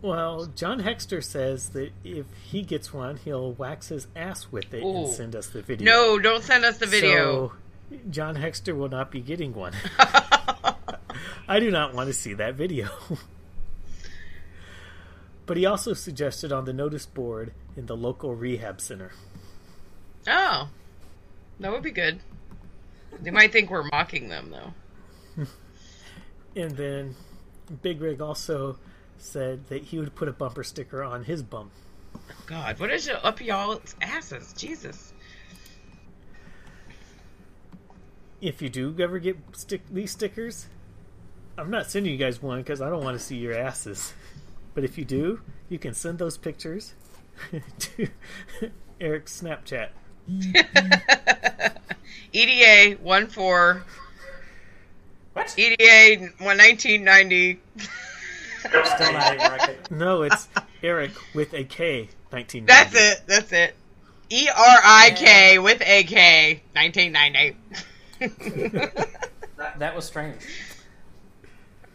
[0.00, 4.82] Well, John Hexter says that if he gets one, he'll wax his ass with it
[4.82, 5.84] and send us the video.
[5.84, 7.52] No, don't send us the video.
[7.90, 9.72] So, John Hexter will not be getting one.
[11.48, 12.88] I do not want to see that video.
[15.46, 19.12] but he also suggested on the notice board in the local rehab center.
[20.28, 20.68] Oh,
[21.58, 22.20] that would be good.
[23.20, 25.44] They might think we're mocking them, though.
[26.56, 27.14] And then
[27.82, 28.78] Big Rig also
[29.18, 31.70] said that he would put a bumper sticker on his bum.
[32.46, 34.52] God, what is it up y'all's asses?
[34.54, 35.12] Jesus.
[38.40, 40.68] If you do ever get stick these stickers,
[41.56, 44.12] I'm not sending you guys one because I don't want to see your asses.
[44.74, 46.94] But if you do, you can send those pictures
[47.78, 48.08] to
[49.00, 49.88] Eric's Snapchat.
[52.32, 53.82] EDA one four.
[55.32, 55.54] What?
[55.58, 57.60] EDA one nineteen ninety.
[58.84, 59.90] Still not even right.
[59.90, 60.48] No, it's
[60.82, 62.08] Eric with a K.
[62.32, 62.66] Nineteen.
[62.66, 63.22] That's it.
[63.26, 63.74] That's it.
[64.30, 67.56] E R I K with A K nineteen ninety.
[68.18, 69.14] That,
[69.78, 70.40] that was strange.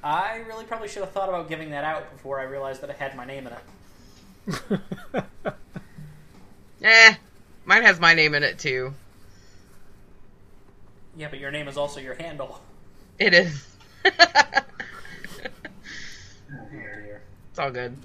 [0.04, 2.98] I really probably should have thought about giving that out before I realized that it
[2.98, 4.80] had my name in it.
[6.84, 7.16] Eh,
[7.64, 8.94] mine has my name in it too.
[11.16, 12.60] Yeah, but your name is also your handle.
[13.20, 13.78] It is.
[16.54, 17.22] It's Oh dear.
[17.60, 17.98] all good.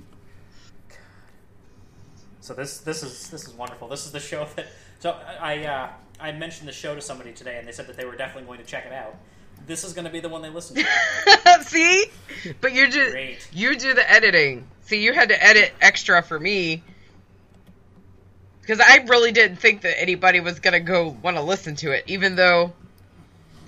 [2.40, 3.88] So this this is this is wonderful.
[3.88, 4.66] This is the show that.
[5.00, 8.04] So I uh, I mentioned the show to somebody today, and they said that they
[8.04, 9.14] were definitely going to check it out.
[9.66, 11.62] This is going to be the one they listen to.
[11.62, 12.06] See,
[12.60, 13.48] but you do Great.
[13.52, 14.66] you do the editing.
[14.82, 16.82] See, you had to edit extra for me
[18.62, 22.04] because I really didn't think that anybody was gonna go want to listen to it,
[22.06, 22.72] even though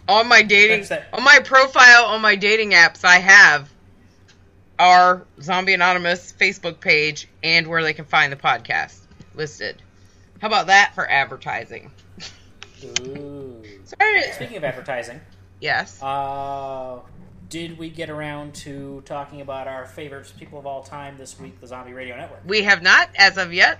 [0.09, 3.71] on my dating, on my profile, on my dating apps, I have
[4.81, 8.99] our Zombie Anonymous Facebook page and where they can find the podcast
[9.35, 9.81] listed.
[10.40, 11.90] How about that for advertising?
[13.01, 13.62] Ooh.
[13.85, 14.23] Sorry.
[14.33, 15.21] Speaking of advertising,
[15.61, 16.03] Yes.
[16.03, 17.01] uh,
[17.51, 21.61] did we get around to talking about our favorite people of all time this week,
[21.61, 22.40] the Zombie Radio Network?
[22.47, 23.79] We have not as of yet,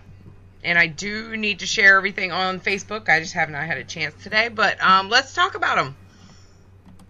[0.63, 3.09] and I do need to share everything on Facebook.
[3.09, 5.97] I just have not had a chance today, but um, let's talk about them.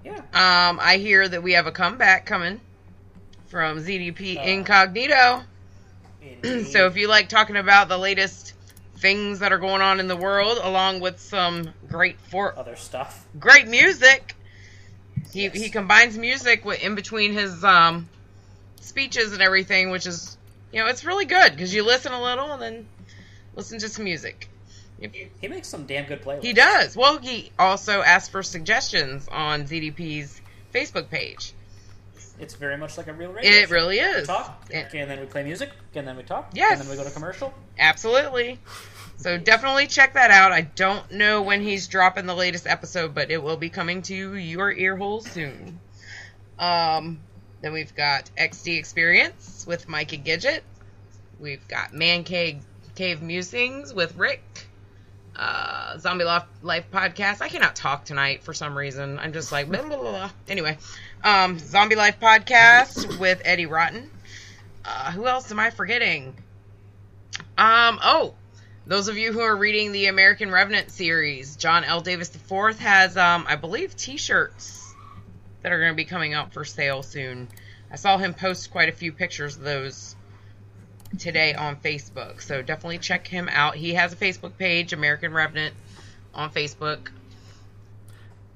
[0.05, 0.16] Yeah.
[0.18, 2.61] Um, I hear that we have a comeback coming
[3.50, 4.42] from ZDP Uh.
[4.42, 5.42] Incognito.
[6.42, 8.54] So if you like talking about the latest
[8.98, 13.26] things that are going on in the world, along with some great for other stuff.
[13.38, 14.34] great music,
[15.32, 15.54] he Yes.
[15.54, 18.08] he combines music with in between his um
[18.80, 20.36] speeches and everything, which is
[20.72, 22.86] you know it's really good because you listen a little and then
[23.56, 24.48] listen to some music.
[25.40, 26.42] He makes some damn good playlists.
[26.42, 26.94] He does.
[26.94, 30.40] Well, he also asked for suggestions on ZDP's
[30.74, 31.54] Facebook page.
[32.40, 33.50] It's very much like a real radio.
[33.50, 33.74] It show.
[33.74, 34.26] really We is.
[34.26, 36.72] talk, And- and then we play music, and then we talk, Yes.
[36.72, 37.53] and then we go to commercial.
[37.79, 38.59] Absolutely.
[39.18, 40.50] So definitely check that out.
[40.53, 44.35] I don't know when he's dropping the latest episode, but it will be coming to
[44.35, 45.79] your ear hole soon.
[46.59, 47.20] Um,
[47.61, 50.61] then we've got XD Experience with Mike and Gidget.
[51.38, 52.62] We've got Man Cave,
[52.94, 54.42] Cave Musings with Rick.
[55.37, 57.40] Uh, Zombie Life, Life Podcast.
[57.40, 59.18] I cannot talk tonight for some reason.
[59.18, 60.31] I'm just like blah, blah, blah.
[60.48, 60.76] Anyway,
[61.24, 64.11] um, Zombie Life Podcast with Eddie Rotten.
[64.85, 66.35] Uh, who else am I forgetting?
[67.59, 68.35] Um, oh,
[68.87, 72.00] those of you who are reading the American Revenant series, John L.
[72.00, 74.94] Davis IV has, um, I believe, T-shirts
[75.62, 77.48] that are going to be coming out for sale soon.
[77.90, 80.16] I saw him post quite a few pictures of those
[81.18, 83.74] today on Facebook, so definitely check him out.
[83.74, 85.74] He has a Facebook page, American Revenant,
[86.35, 87.11] on Facebook.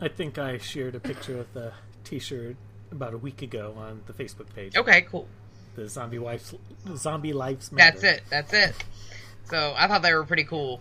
[0.01, 1.73] I think I shared a picture of the
[2.05, 2.57] T-shirt
[2.91, 4.77] about a week ago on the Facebook page.
[4.77, 5.27] Okay, cool.
[5.75, 6.55] The zombie wives,
[6.97, 7.99] zombie lives matter.
[7.99, 8.23] That's it.
[8.31, 8.75] That's it.
[9.51, 10.81] So I thought they were pretty cool.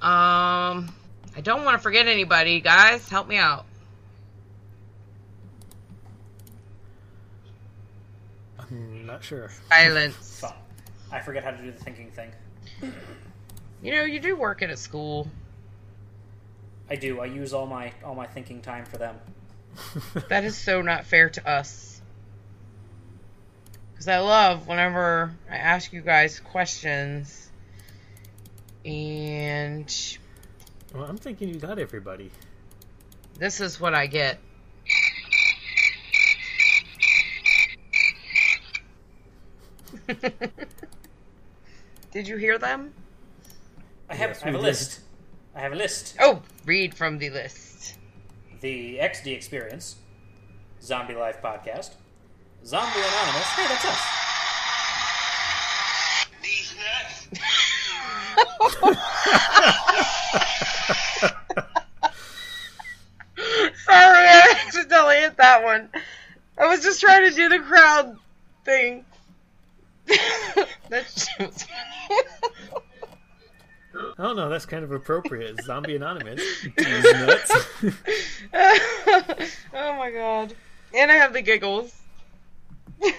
[0.00, 0.92] Um,
[1.36, 3.08] I don't want to forget anybody, guys.
[3.08, 3.66] Help me out.
[8.58, 9.50] I'm not sure.
[9.68, 10.44] Silence.
[11.12, 12.30] I forget how to do the thinking thing.
[13.82, 15.28] You know, you do work at a school.
[16.88, 17.20] I do.
[17.20, 19.16] I use all my all my thinking time for them.
[20.28, 22.00] That is so not fair to us.
[23.92, 27.48] Because I love whenever I ask you guys questions.
[28.84, 29.92] And
[30.94, 32.30] Well, I'm thinking you got everybody.
[33.38, 34.38] this is what I get.
[42.12, 42.92] Did you hear them?
[44.08, 44.62] I have Yes, I have a did.
[44.64, 45.00] list.
[45.54, 46.16] I have a list.
[46.20, 47.69] Oh, read from the list.
[48.60, 49.96] The XD Experience,
[50.82, 51.92] Zombie Life Podcast,
[52.66, 53.46] Zombie Anonymous.
[53.56, 54.20] Hey, that's us.
[63.86, 65.88] Sorry, I accidentally hit that one.
[66.58, 68.18] I was just trying to do the crowd
[68.66, 69.06] thing.
[70.90, 71.66] that
[73.94, 74.48] Oh, shit was I don't know.
[74.48, 75.62] That's kind of appropriate.
[75.62, 76.42] Zombie Anonymous.
[76.76, 77.52] These nuts.
[79.74, 80.54] oh my god.
[80.94, 81.94] And I have the giggles.
[83.00, 83.10] go,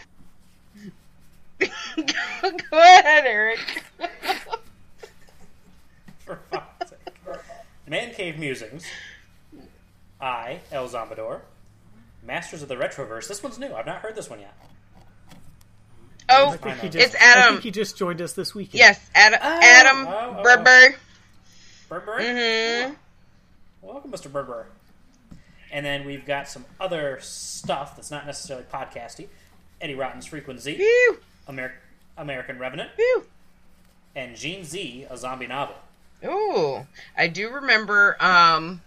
[1.62, 3.60] go ahead, Eric.
[6.20, 7.40] For fuck's sake.
[7.88, 8.86] Man Cave Musings.
[10.20, 11.42] I, El Zombador.
[12.24, 13.28] Masters of the Retroverse.
[13.28, 13.74] This one's new.
[13.74, 14.54] I've not heard this one yet.
[16.30, 17.44] Oh, I think he It's just, It's Adam.
[17.44, 18.80] I think he just joined us this weekend.
[18.80, 19.40] yes, Adam.
[19.42, 20.44] Adam oh, oh.
[20.44, 20.96] Berber.
[21.90, 22.24] Burberry?
[22.24, 22.94] Mm-hmm.
[23.82, 24.32] Welcome, Mr.
[24.32, 24.66] Burber.
[25.72, 29.28] And then we've got some other stuff that's not necessarily podcasty.
[29.82, 31.18] Eddie Rotten's Frequency, Phew,
[31.50, 31.74] Amer-
[32.18, 33.26] American Revenant, phew.
[34.16, 35.76] and Gene Z, a zombie novel.
[36.24, 36.86] Ooh,
[37.18, 38.82] I do remember um,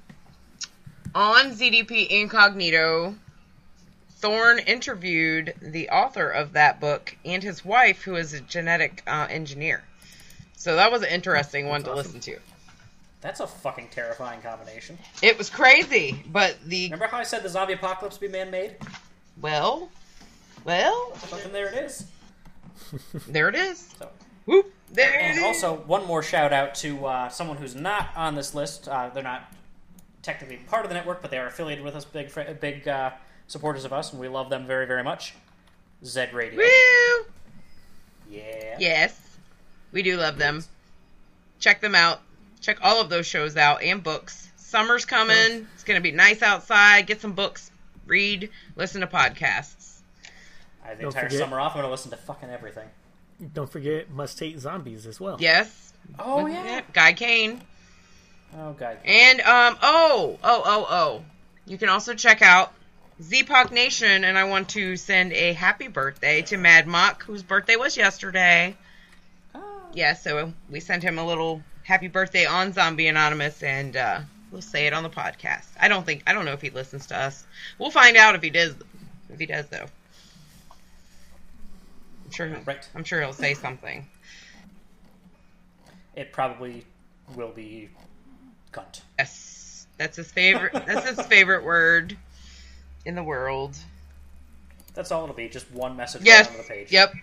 [1.14, 3.16] on ZDP Incognito,
[4.24, 9.26] Thorne interviewed the author of that book and his wife, who is a genetic uh,
[9.28, 9.84] engineer.
[10.56, 12.14] So that was an interesting one to awesome.
[12.14, 12.38] listen to.
[13.20, 14.96] That's a fucking terrifying combination.
[15.20, 18.76] It was crazy, but the Remember how I said the zombie apocalypse would be man-made?
[19.42, 19.90] well,
[20.64, 22.06] well, Fucking there it is.
[23.28, 23.94] there it is.
[23.98, 24.08] So,
[24.46, 25.44] Whoop, there it and is.
[25.44, 28.88] also, one more shout out to uh, someone who's not on this list.
[28.88, 29.52] Uh, they're not
[30.22, 33.10] technically part of the network, but they are affiliated with us, big, big uh,
[33.46, 35.34] supporters of us, and we love them very, very much.
[36.04, 36.58] Zed Radio.
[36.58, 37.26] Woo!
[38.30, 38.76] Yeah.
[38.78, 39.18] Yes,
[39.92, 40.64] we do love them.
[41.60, 42.20] check them out.
[42.60, 44.50] Check all of those shows out and books.
[44.56, 45.66] Summer's coming.
[45.74, 47.06] It's gonna be nice outside.
[47.06, 47.70] Get some books,
[48.06, 50.00] read, listen to podcasts.
[50.84, 51.72] I have the Don't entire forget- summer off.
[51.72, 52.86] I'm going to listen to fucking everything.
[53.54, 55.38] Don't forget Must Hate Zombies as well.
[55.40, 55.94] Yes.
[56.18, 57.62] Oh, yeah Guy Kane.
[58.56, 58.98] Oh, God.
[59.04, 61.24] And um oh oh oh oh,
[61.66, 62.72] you can also check out
[63.22, 67.76] Zpoc Nation, and I want to send a happy birthday to Mad Mock, whose birthday
[67.76, 68.76] was yesterday.
[69.54, 69.82] Oh.
[69.92, 74.62] Yeah, so we sent him a little happy birthday on Zombie Anonymous, and uh, we'll
[74.62, 75.66] say it on the podcast.
[75.80, 77.44] I don't think I don't know if he listens to us.
[77.78, 78.74] We'll find out if he does.
[79.30, 79.86] If he does, though,
[82.24, 82.48] I'm sure.
[82.48, 82.88] He'll, Right.
[82.96, 84.06] I'm sure he'll say something.
[86.16, 86.84] It probably
[87.36, 87.90] will be
[88.72, 89.02] cunt.
[89.18, 90.72] Yes, that's his favorite.
[90.72, 92.16] that's his favorite word
[93.04, 93.76] in the world.
[94.94, 95.48] That's all it'll be.
[95.48, 96.46] Just one message Yes.
[96.48, 96.92] right on the page.
[96.92, 97.14] Yep.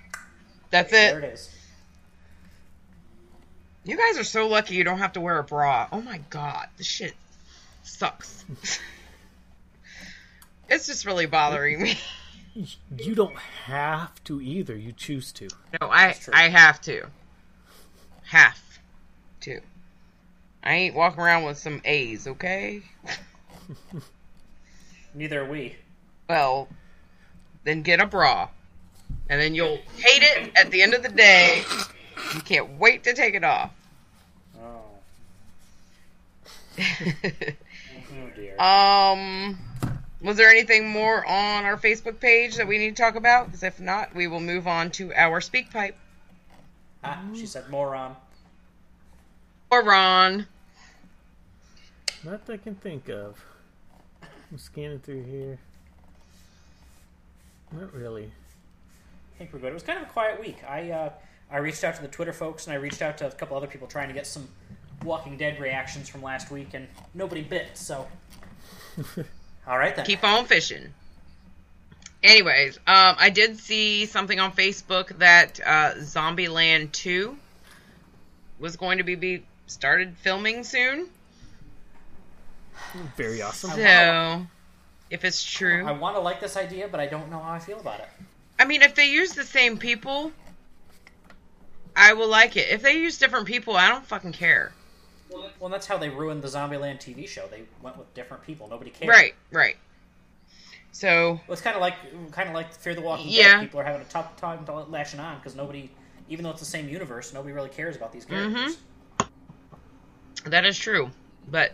[0.72, 1.24] That's There it.
[1.24, 1.50] it is.
[3.84, 5.88] You guys are so lucky you don't have to wear a bra.
[5.92, 7.14] Oh my god, this shit
[7.84, 8.46] sucks.
[10.70, 11.98] it's just really bothering me.
[12.98, 14.76] You don't have to either.
[14.76, 15.48] You choose to.
[15.80, 16.18] No, I.
[16.34, 17.06] I have to.
[18.24, 18.60] Have
[19.40, 19.62] to.
[20.62, 22.82] I ain't walking around with some A's, okay?
[25.14, 25.76] Neither are we.
[26.30, 26.68] Well,
[27.64, 28.50] then get a bra.
[29.30, 31.64] And then you'll hate it at the end of the day.
[32.34, 33.72] You can't wait to take it off.
[34.62, 34.82] Oh.
[36.80, 36.84] Oh,
[38.36, 38.60] dear.
[38.60, 39.58] Um,
[40.22, 43.48] was there anything more on our Facebook page that we need to talk about?
[43.48, 45.98] Because if not, we will move on to our speak pipe.
[47.04, 48.16] ah, she said moron.
[49.72, 49.86] Moron.
[49.86, 50.48] Ron.
[52.24, 53.44] Not that I can think of.
[54.52, 55.58] I'm scanning through here.
[57.72, 58.26] Not really.
[58.26, 59.72] I think we're good.
[59.72, 60.58] It was kind of a quiet week.
[60.68, 61.10] I uh,
[61.50, 63.68] I reached out to the Twitter folks and I reached out to a couple other
[63.68, 64.50] people trying to get some
[65.04, 67.70] Walking Dead reactions from last week, and nobody bit.
[67.76, 68.08] So,
[69.68, 70.06] all right then.
[70.06, 70.94] Keep on fishing.
[72.24, 77.36] Anyways, um, I did see something on Facebook that uh, Zombieland 2
[78.60, 81.10] was going to be, be started filming soon.
[83.16, 83.72] Very awesome.
[83.72, 84.46] So,
[85.10, 85.86] if it's true.
[85.86, 88.08] I want to like this idea, but I don't know how I feel about it.
[88.60, 90.32] I mean, if they use the same people,
[91.96, 92.70] I will like it.
[92.70, 94.72] If they use different people, I don't fucking care.
[95.60, 97.48] Well, that's how they ruined the Zombieland TV show.
[97.48, 98.68] They went with different people.
[98.68, 99.10] Nobody cared.
[99.10, 99.78] Right, right.
[100.92, 101.96] So, Well, it's kind of like
[102.32, 103.54] kind of like Fear the Walking Yeah.
[103.54, 103.62] Dead.
[103.62, 105.90] People are having a tough time to lashing on because nobody,
[106.28, 108.54] even though it's the same universe, nobody really cares about these mm-hmm.
[108.54, 108.78] characters.
[110.46, 111.10] that is true.
[111.50, 111.74] But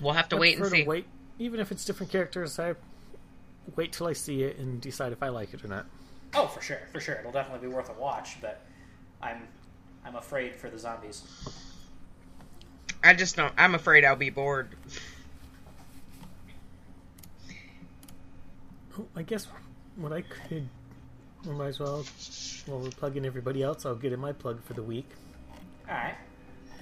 [0.00, 0.82] we'll have to I wait and prefer see.
[0.82, 1.06] to wait,
[1.38, 2.58] even if it's different characters.
[2.58, 2.74] I
[3.76, 5.86] wait till I see it and decide if I like it or not.
[6.34, 8.40] Oh, for sure, for sure, it'll definitely be worth a watch.
[8.40, 8.60] But
[9.22, 9.46] I'm
[10.04, 11.22] I'm afraid for the zombies.
[13.02, 13.52] I just don't.
[13.56, 14.68] I'm afraid I'll be bored.
[18.98, 19.46] Oh, I guess
[19.96, 20.68] what I could,
[21.48, 22.04] I might as well.
[22.66, 25.08] While we're plugging everybody else, I'll get in my plug for the week.
[25.88, 26.16] All right.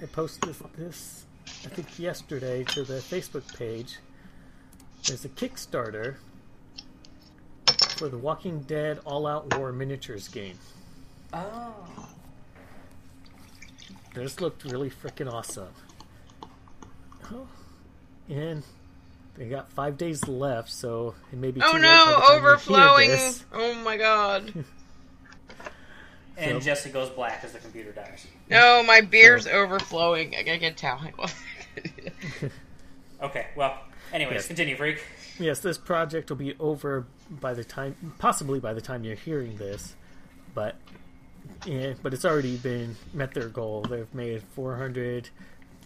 [0.01, 1.25] I posted this, this,
[1.65, 3.97] I think yesterday, to the Facebook page.
[5.05, 6.15] There's a Kickstarter
[7.97, 10.57] for the Walking Dead All Out War miniatures game.
[11.33, 12.07] Oh.
[14.13, 15.69] This looked really freaking awesome.
[17.31, 17.47] Oh,
[18.27, 18.63] and
[19.35, 21.61] they got five days left, so it may be.
[21.61, 22.05] Oh too late by no!
[22.05, 23.33] the time you hear Overflowing!
[23.53, 24.65] Oh my god!
[26.39, 28.25] And So- Jesse goes black as the computer dies.
[28.49, 30.35] No, my beer's overflowing.
[30.35, 31.01] I gotta get a towel.
[33.21, 33.47] Okay.
[33.55, 33.77] Well.
[34.13, 34.47] Anyways, Yes.
[34.47, 35.03] continue, freak.
[35.39, 39.57] Yes, this project will be over by the time, possibly by the time you're hearing
[39.57, 39.95] this,
[40.55, 40.75] but
[41.65, 43.83] yeah, but it's already been met their goal.
[43.83, 45.29] They've made four hundred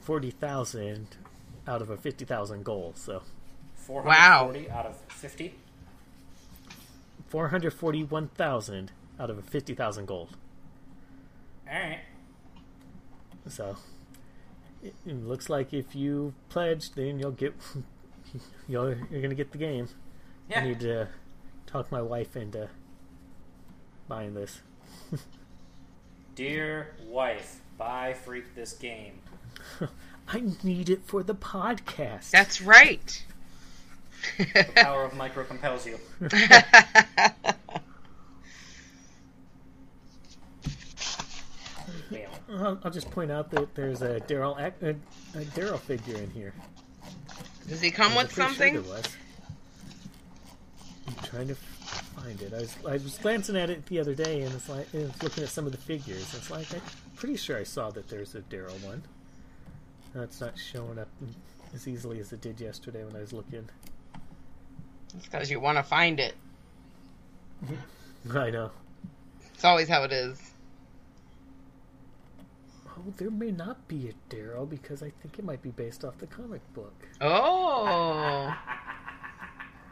[0.01, 1.07] forty thousand
[1.67, 2.93] out of a fifty thousand goal.
[2.95, 3.23] So
[3.75, 4.45] Four Wow.
[4.45, 5.55] hundred forty out of fifty.
[7.27, 10.29] four hundred forty-one thousand out of a fifty thousand gold.
[11.69, 12.01] All right.
[13.47, 13.77] So
[14.81, 17.53] it, it looks like if you pledge, then you'll get
[18.67, 19.87] you'll, you're gonna get the game.
[20.49, 20.59] Yeah.
[20.61, 21.07] I need to
[21.65, 22.69] talk my wife into
[24.07, 24.61] buying this.
[26.35, 29.19] Dear wife, buy freak this game.
[30.27, 32.31] I need it for the podcast.
[32.31, 33.23] That's right.
[34.37, 35.99] The power of micro compels you.
[42.09, 46.29] Well, I'll, I'll just point out that there's a Daryl a, a Daryl figure in
[46.31, 46.53] here.
[47.67, 48.75] Does he come with sure something?
[48.87, 49.05] was.
[51.07, 52.53] I'm trying to find it.
[52.53, 55.23] I was I was glancing at it the other day, and it's like I was
[55.23, 56.33] looking at some of the figures.
[56.33, 56.81] It's like I'm
[57.15, 59.03] pretty sure I saw that there's a Daryl one.
[60.13, 61.07] No, it's not showing up
[61.73, 63.67] as easily as it did yesterday when I was looking.
[65.15, 66.35] It's because you want to find it.
[68.33, 68.71] I know.
[69.53, 70.52] It's always how it is.
[73.05, 76.17] Oh, there may not be a Daryl because I think it might be based off
[76.19, 76.93] the comic book.
[77.19, 78.55] Oh.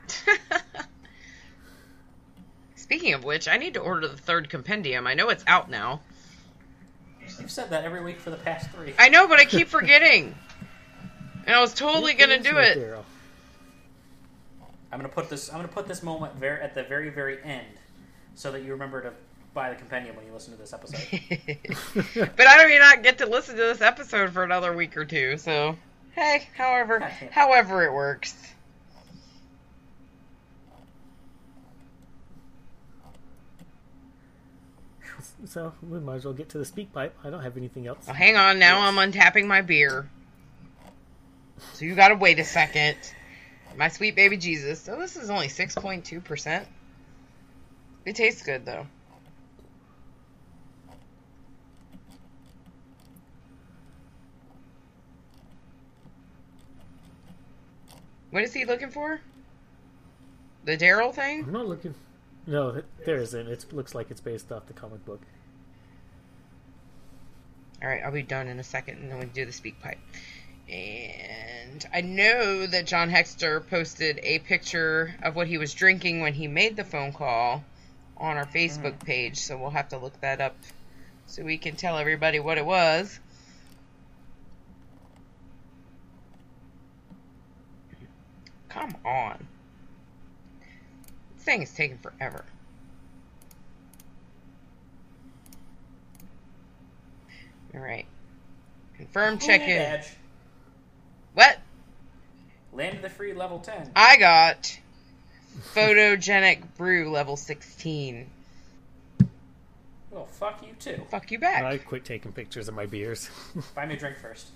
[2.76, 5.07] Speaking of which, I need to order the third compendium.
[5.07, 6.01] I know it's out now.
[7.39, 8.93] You've said that every week for the past three.
[8.99, 10.36] I know, but I keep forgetting.
[11.45, 12.78] And I was totally gonna do it.
[12.78, 13.03] Daryl.
[14.91, 15.49] I'm gonna put this.
[15.49, 17.68] I'm gonna put this moment very at the very very end,
[18.36, 19.14] so that you remember to
[19.53, 21.19] buy the compendium when you listen to this episode.
[22.35, 25.05] but I may not even get to listen to this episode for another week or
[25.05, 25.75] two, so
[26.13, 26.99] hey, however
[27.31, 28.35] however it works.
[35.45, 37.17] So we might as well get to the speak pipe.
[37.23, 38.05] I don't have anything else.
[38.05, 40.07] Well, hang on, now I'm untapping my beer.
[41.73, 42.97] So you gotta wait a second.
[43.75, 44.79] My sweet baby Jesus.
[44.79, 46.65] So this is only 6.2%.
[48.05, 48.85] It tastes good though.
[58.32, 59.21] What is he looking for?
[60.63, 61.43] The Daryl thing?
[61.43, 61.95] I'm not looking.
[62.47, 63.47] No, there isn't.
[63.47, 65.21] It looks like it's based off the comic book.
[67.82, 69.99] All right, I'll be done in a second, and then we do the speak pipe.
[70.69, 76.34] And I know that John Hexter posted a picture of what he was drinking when
[76.34, 77.63] he made the phone call
[78.17, 79.05] on our Facebook mm.
[79.05, 80.55] page, so we'll have to look that up
[81.25, 83.19] so we can tell everybody what it was.
[88.72, 89.47] Come on.
[91.36, 92.45] This thing is taking forever.
[97.74, 98.05] All right.
[98.97, 100.01] Confirm check in.
[101.34, 101.59] What?
[102.74, 103.91] Land of the free level ten.
[103.95, 104.78] I got
[105.74, 108.30] photogenic brew level 16.
[110.11, 111.01] Well, fuck you too.
[111.09, 111.63] Fuck you back.
[111.63, 113.30] I quit taking pictures of my beers.
[113.76, 114.47] Buy me a drink first.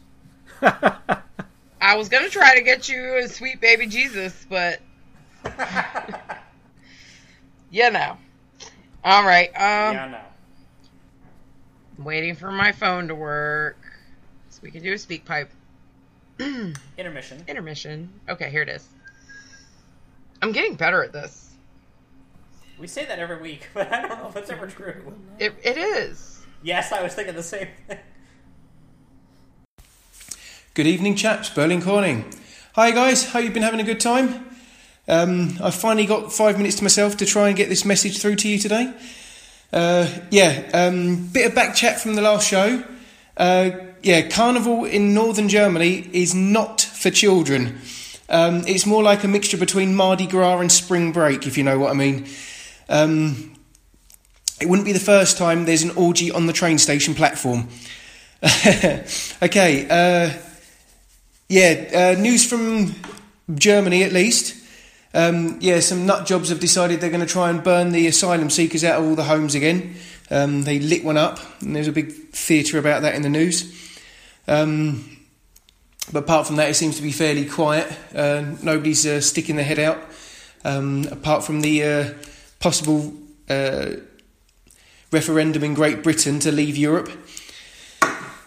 [1.82, 4.80] I was gonna try to get you a sweet baby Jesus, but
[7.72, 8.18] you know.
[9.04, 9.50] All right.
[9.50, 10.08] Um, yeah,
[11.98, 12.04] no.
[12.04, 13.78] waiting for my phone to work
[14.50, 15.52] so we can do a speak pipe
[16.98, 17.44] Intermission.
[17.48, 18.10] intermission.
[18.28, 18.88] Okay, here it is.
[20.42, 21.52] I'm getting better at this.
[22.80, 25.14] We say that every week, but I don't know if it's ever true.
[25.40, 26.42] It it is.
[26.64, 28.00] Yes, I was thinking the same thing.
[30.76, 31.50] Good evening, chaps.
[31.50, 32.26] Berlin Corning.
[32.74, 33.24] Hi, guys.
[33.32, 34.46] How you been having a good time?
[35.08, 38.36] Um, I finally got five minutes to myself to try and get this message through
[38.36, 38.94] to you today.
[39.72, 42.84] Uh, yeah, um, bit of back chat from the last show.
[43.38, 43.70] Uh,
[44.04, 47.80] yeah, Carnival in northern Germany is not for children.
[48.28, 51.80] Um, it's more like a mixture between Mardi Gras and Spring Break, if you know
[51.80, 52.26] what I mean.
[52.90, 53.56] Um,
[54.60, 57.70] it wouldn't be the first time there's an orgy on the train station platform.
[59.42, 60.34] okay, uh,
[61.50, 62.96] yeah, uh, news from
[63.54, 64.64] Germany at least.
[65.14, 68.50] Um, yeah, some nut jobs have decided they're going to try and burn the asylum
[68.50, 69.96] seekers out of all the homes again.
[70.30, 73.72] Um, they lit one up, and there's a big theatre about that in the news.
[74.48, 75.18] Um,
[76.12, 77.92] but apart from that, it seems to be fairly quiet.
[78.14, 80.00] Uh, nobody's uh, sticking their head out,
[80.64, 82.14] um, apart from the uh,
[82.60, 83.14] possible
[83.50, 83.92] uh,
[85.12, 87.10] referendum in Great Britain to leave Europe.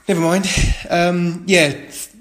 [0.09, 0.47] Never mind.
[0.89, 1.75] Um, yeah,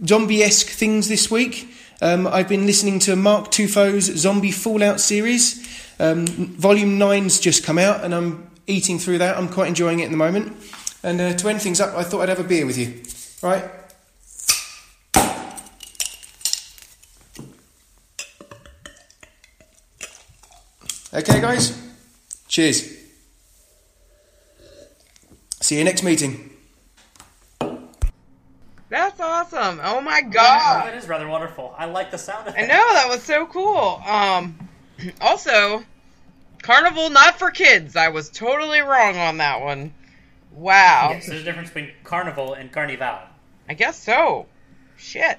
[0.05, 1.73] zombie esque things this week.
[2.01, 5.65] Um, I've been listening to Mark Tufo's Zombie Fallout series.
[5.97, 9.37] Um, volume 9's just come out, and I'm eating through that.
[9.37, 10.57] I'm quite enjoying it at the moment.
[11.01, 13.03] And uh, to end things up, I thought I'd have a beer with you.
[13.41, 13.63] Right?
[21.13, 21.81] Okay, guys?
[22.49, 22.97] Cheers.
[25.61, 26.56] See you next meeting.
[28.89, 29.81] That's awesome.
[29.83, 30.85] Oh my god.
[30.85, 31.73] that is rather wonderful.
[31.77, 32.67] I like the sound of I that.
[32.67, 34.01] know that was so cool.
[34.05, 34.69] Um
[35.21, 35.83] also
[36.61, 37.95] Carnival not for kids.
[37.95, 39.93] I was totally wrong on that one.
[40.51, 41.09] Wow.
[41.11, 43.19] Yes, there's a difference between carnival and carnival.
[43.69, 44.47] I guess so.
[44.97, 45.37] Shit.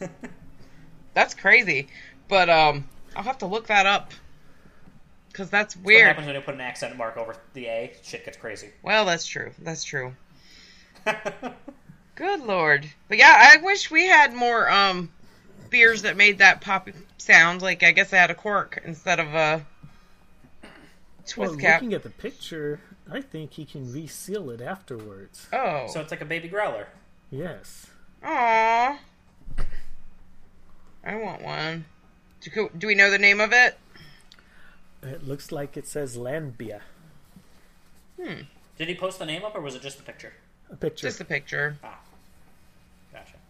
[1.14, 1.88] That's crazy.
[2.28, 4.10] But um I'll have to look that up.
[5.32, 6.06] Cuz that's What weird.
[6.08, 7.92] happens when you put an accent mark over the A?
[8.02, 8.70] Shit gets crazy.
[8.82, 9.52] Well, that's true.
[9.60, 10.14] That's true.
[12.14, 12.88] Good lord.
[13.08, 15.10] But yeah, I wish we had more um
[15.70, 16.88] beers that made that pop
[17.18, 17.62] sound.
[17.62, 19.66] Like I guess I had a cork instead of a
[21.36, 21.80] Well, cap.
[21.80, 25.46] looking at the picture, I think he can reseal it afterwards.
[25.52, 25.86] Oh.
[25.88, 26.88] So it's like a baby growler.
[27.30, 27.86] Yes.
[28.22, 28.98] Aww.
[31.06, 31.84] I want one.
[32.40, 33.76] Do, do we know the name of it?
[35.02, 36.80] It looks like it says Landbier.
[38.20, 38.42] Hmm.
[38.78, 40.32] Did he post the name up, or was it just the picture?
[40.70, 41.06] A picture.
[41.08, 41.76] Just a picture.
[41.82, 41.96] Gotcha.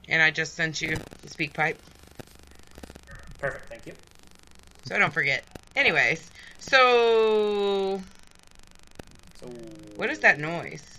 [0.08, 1.80] And I just sent you the speak pipe.
[3.40, 3.68] Perfect.
[3.68, 3.94] Thank you.
[4.84, 5.44] So don't forget.
[5.76, 8.02] Anyways, so
[9.34, 9.46] So
[9.96, 10.98] what is that noise?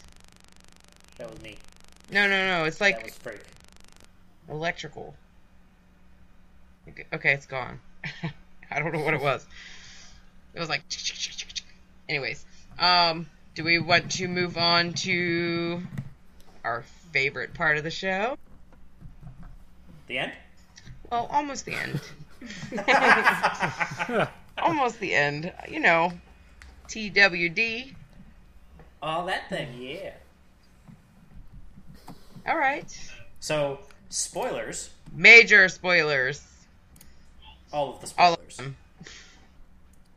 [1.18, 1.60] That was me.
[2.10, 2.66] No, no, no.
[2.66, 3.14] It's like
[4.50, 5.16] electrical.
[6.90, 7.80] Okay- Okay, it's gone.
[8.72, 9.46] I don't know what it was.
[10.54, 10.84] It was like.
[12.08, 12.46] Anyways,
[12.80, 15.82] um, do we want to move on to
[16.64, 18.38] our favorite part of the show?
[20.08, 20.32] The end.
[21.12, 22.02] Well, almost the end.
[24.58, 25.52] almost the end.
[25.68, 26.12] You know,
[26.88, 27.94] TWD.
[29.02, 29.70] All that thing.
[29.80, 30.12] Yeah.
[32.48, 32.86] All right.
[33.40, 33.80] So
[34.10, 34.90] spoilers.
[35.14, 36.44] Major spoilers.
[37.72, 38.60] All of the spoilers.
[38.60, 38.76] of.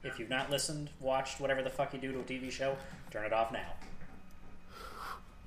[0.05, 2.77] If you've not listened, watched, whatever the fuck you do to a TV show,
[3.11, 3.73] turn it off now.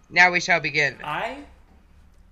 [0.09, 0.97] Now we shall begin.
[1.03, 1.37] I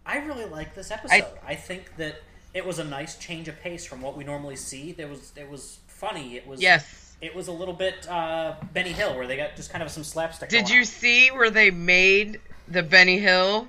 [0.10, 1.24] I really like this episode.
[1.45, 2.16] I, think that
[2.55, 4.91] it was a nice change of pace from what we normally see.
[4.91, 6.36] There was it was funny.
[6.36, 7.16] It was Yes.
[7.22, 10.03] It was a little bit uh, Benny Hill, where they got just kind of some
[10.03, 10.49] slapstick.
[10.49, 10.86] Did you on.
[10.86, 13.68] see where they made the Benny Hill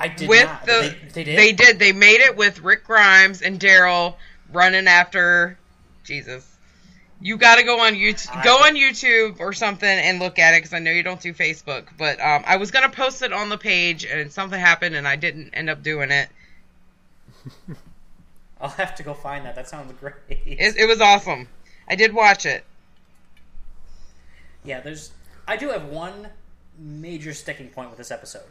[0.00, 0.64] I did with not.
[0.64, 0.96] the?
[1.12, 1.38] they, they did.
[1.38, 1.78] They did.
[1.78, 4.14] They made it with Rick Grimes and Daryl
[4.50, 5.58] running after
[6.04, 6.55] Jesus.
[7.20, 8.44] You got to go on YouTube.
[8.44, 11.32] Go on YouTube or something and look at it because I know you don't do
[11.32, 11.86] Facebook.
[11.96, 15.16] But um, I was gonna post it on the page and something happened and I
[15.16, 16.28] didn't end up doing it.
[18.60, 19.54] I'll have to go find that.
[19.54, 20.14] That sounds great.
[20.28, 21.48] It, it was awesome.
[21.88, 22.64] I did watch it.
[24.64, 25.12] Yeah, there's.
[25.46, 26.28] I do have one
[26.78, 28.42] major sticking point with this episode.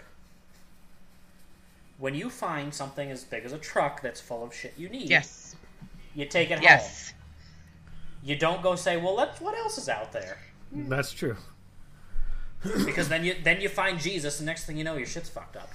[1.97, 5.09] When you find something as big as a truck that's full of shit you need,
[5.09, 5.55] Yes.
[6.13, 6.63] you take it home.
[8.25, 8.29] Yes.
[8.29, 10.39] You don't go say, "Well, let's what else is out there?"
[10.71, 11.37] That's true.
[12.85, 15.55] Because then you then you find Jesus, and next thing you know, your shit's fucked
[15.55, 15.69] up.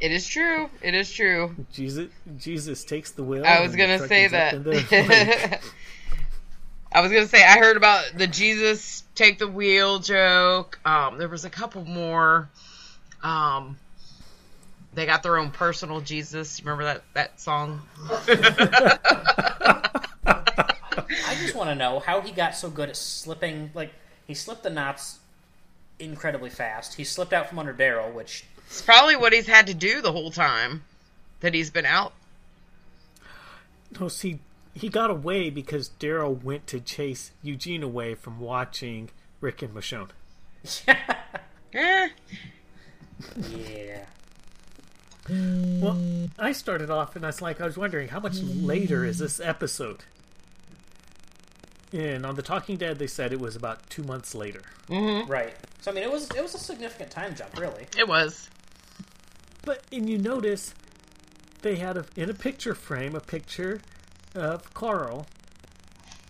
[0.00, 0.68] It is true.
[0.82, 1.54] It is true.
[1.72, 3.44] Jesus, Jesus takes the wheel.
[3.46, 4.54] I was gonna say that.
[4.54, 4.92] in the lake.
[6.92, 10.80] I was gonna say I heard about the Jesus take the wheel joke.
[10.84, 12.50] Um, there was a couple more.
[13.22, 13.78] Um,
[14.94, 16.60] they got their own personal Jesus.
[16.60, 17.82] Remember that that song?
[21.26, 23.70] I just want to know how he got so good at slipping.
[23.74, 23.92] Like
[24.26, 25.18] he slipped the knots
[25.98, 26.94] incredibly fast.
[26.94, 30.12] He slipped out from under Daryl, which It's probably what he's had to do the
[30.12, 30.84] whole time
[31.40, 32.12] that he's been out.
[34.00, 34.38] no, see,
[34.74, 40.10] he got away because Daryl went to chase Eugene away from watching Rick and Michonne.
[41.72, 42.08] yeah.
[43.50, 44.04] yeah.
[45.28, 45.98] Well,
[46.38, 49.40] I started off and I was like, I was wondering how much later is this
[49.40, 50.04] episode?
[51.94, 54.62] And on the Talking Dead, they said it was about two months later.
[54.88, 55.30] Mm-hmm.
[55.30, 55.54] Right.
[55.80, 57.86] So I mean, it was it was a significant time jump, really.
[57.96, 58.50] it was.
[59.64, 60.74] But and you notice
[61.62, 63.80] they had a, in a picture frame a picture
[64.34, 65.26] of Carl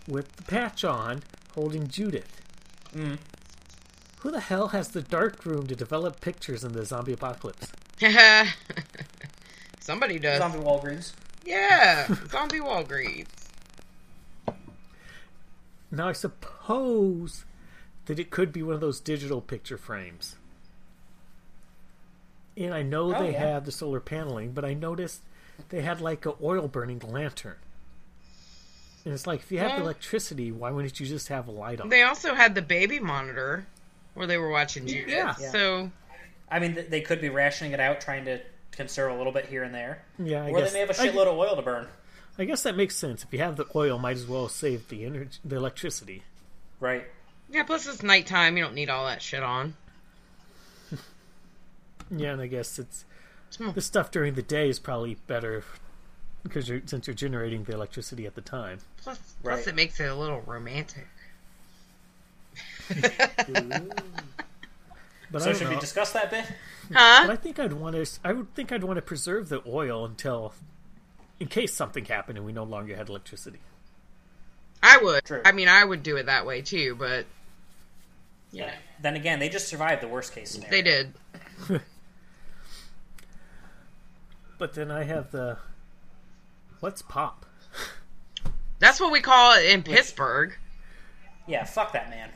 [0.07, 1.23] with the patch on
[1.55, 2.41] holding Judith.
[2.95, 3.15] Mm-hmm.
[4.19, 7.73] Who the hell has the dark room to develop pictures in the zombie apocalypse?
[9.81, 10.39] Somebody does.
[10.41, 11.13] Zombie Walgreens.
[11.45, 13.44] Yeah, zombie Walgreens.
[15.95, 17.45] Now I suppose
[18.07, 20.37] that it could be one of those digital picture frames.
[22.57, 23.47] And I know Oh, they yeah.
[23.53, 25.23] have the solar paneling, but I noticed
[25.71, 27.57] they had like a oil burning lantern.
[29.05, 31.81] And it's like if you have Well- electricity, why wouldn't you just have a light
[31.81, 31.89] on?
[31.89, 33.67] They also had the baby monitor
[34.15, 35.09] where they were watching Judith.
[35.09, 35.35] Yeah.
[35.35, 35.91] So
[36.51, 38.41] I mean, they could be rationing it out, trying to
[38.71, 40.03] conserve a little bit here and there.
[40.19, 41.89] Yeah, I or guess they may have a shitload of oil to burn.
[42.39, 43.23] I guess that makes sense.
[43.23, 46.23] If you have the oil, might as well save the energy, the electricity.
[46.81, 47.05] Right.
[47.51, 48.57] yeah, plus it's nighttime.
[48.57, 49.75] You don't need all that shit on.
[52.11, 53.05] Yeah, and I guess it's
[53.57, 53.71] Hmm.
[53.71, 55.65] the stuff during the day is probably better
[56.43, 58.81] because you're, since you're generating the electricity at the time.
[59.03, 59.67] Plus, plus Right.
[59.69, 61.07] it makes it a little romantic.
[65.31, 65.81] But I So don't should we know.
[65.81, 66.45] discuss that bit?
[66.91, 67.27] But Huh?
[67.33, 68.07] I think I'd want to.
[68.23, 70.53] I would think I'd want to preserve the oil until,
[71.41, 73.59] in case something happened and we no longer had electricity.
[74.83, 75.25] I would.
[75.25, 75.43] True.
[75.45, 77.27] I mean, I would do it that way too, but
[78.53, 78.73] Yeah.
[79.01, 80.71] Then again, they just survived the worst case scenario.
[80.71, 81.15] they did.
[84.59, 85.59] But then I have the.
[86.81, 87.45] What's pop?
[88.79, 90.55] That's what we call it in Pittsburgh.
[91.47, 92.31] Yeah, fuck that man.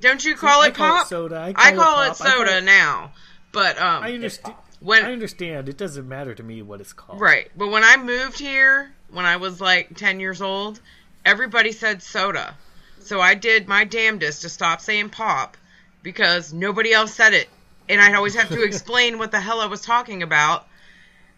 [0.00, 1.06] Don't you call I it call it pop?
[1.08, 1.36] soda.
[1.36, 2.20] I I call it it pop.
[2.20, 3.12] I call soda it- now.
[3.52, 4.54] But um, I understand.
[4.80, 5.68] When I understand.
[5.68, 7.20] It doesn't matter to me what it's called.
[7.20, 7.50] Right.
[7.56, 10.80] But when I moved here, when I was like 10 years old,
[11.24, 12.56] everybody said soda.
[13.00, 15.56] So I did my damnedest to stop saying pop
[16.02, 17.48] because nobody else said it.
[17.88, 20.66] And I'd always have to explain what the hell I was talking about.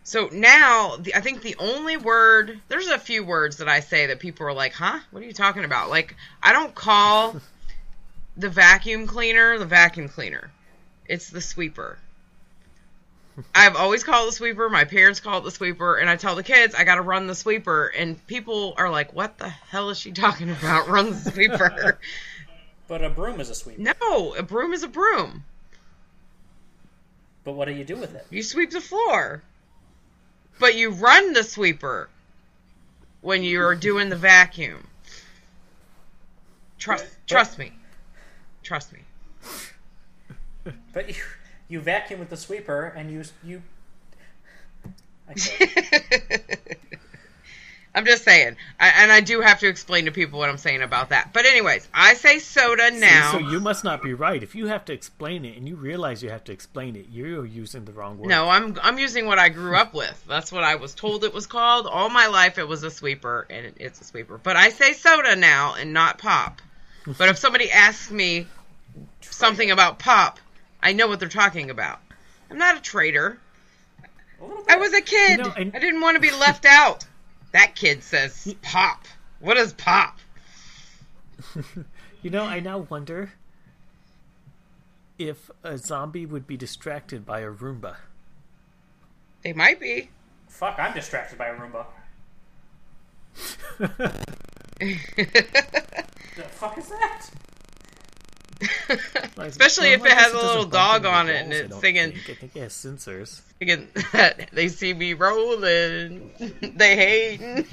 [0.05, 4.07] So now, the, I think the only word, there's a few words that I say
[4.07, 4.99] that people are like, huh?
[5.13, 5.91] What are you talking about?
[5.91, 7.37] Like, I don't call
[8.37, 10.51] the vacuum cleaner the vacuum cleaner,
[11.07, 11.99] it's the sweeper.
[13.55, 14.69] I've always called the sweeper.
[14.69, 17.27] My parents call it the sweeper, and I tell the kids I got to run
[17.27, 20.89] the sweeper, and people are like, "What the hell is she talking about?
[20.89, 21.99] Run the sweeper?"
[22.89, 23.81] But a broom is a sweeper.
[23.81, 25.45] no, a broom is a broom.
[27.43, 28.27] But what do you do with it?
[28.29, 29.43] You sweep the floor,
[30.59, 32.11] but you run the sweeper
[33.23, 34.87] when you're doing the vacuum.
[36.79, 37.73] Trust, trust me,
[38.63, 39.01] trust me.
[40.93, 41.15] But you,
[41.73, 43.63] you vacuum with the sweeper and you you.
[45.29, 45.35] I
[47.95, 50.83] i'm just saying, I, and I do have to explain to people what I'm saying
[50.83, 51.33] about that.
[51.33, 53.33] But anyways, I say soda now.
[53.33, 54.43] So you must not be right.
[54.43, 57.45] If you have to explain it and you realize you have to explain it, you're
[57.47, 58.29] using the wrong word.
[58.29, 60.23] No, I'm I'm using what I grew up with.
[60.29, 61.87] That's what I was told it was called.
[61.87, 64.39] All my life it was a sweeper and it- it's a sweeper.
[64.39, 66.61] But I say soda now and not pop.
[67.19, 68.47] But if somebody asks me
[69.23, 70.39] something about pop,
[70.83, 72.01] I know what they're talking about.
[72.51, 73.39] I'm not a traitor.
[74.41, 75.39] A I was a kid.
[75.39, 77.07] You know, and- I didn't want to be left out.
[77.53, 79.05] That kid says pop.
[79.41, 80.19] What is pop?
[82.23, 83.33] You know, I now wonder
[85.19, 87.97] if a zombie would be distracted by a Roomba.
[89.43, 90.11] They might be.
[90.47, 91.87] Fuck, I'm distracted by a Roomba.
[94.79, 97.27] The fuck is that?
[99.37, 102.31] Especially if it has a little dog on it and it's singing- think.
[102.31, 103.43] I think it has sensors.
[104.53, 106.31] They see me rolling.
[106.77, 107.67] they hating.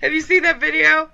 [0.00, 1.10] Have you seen that video?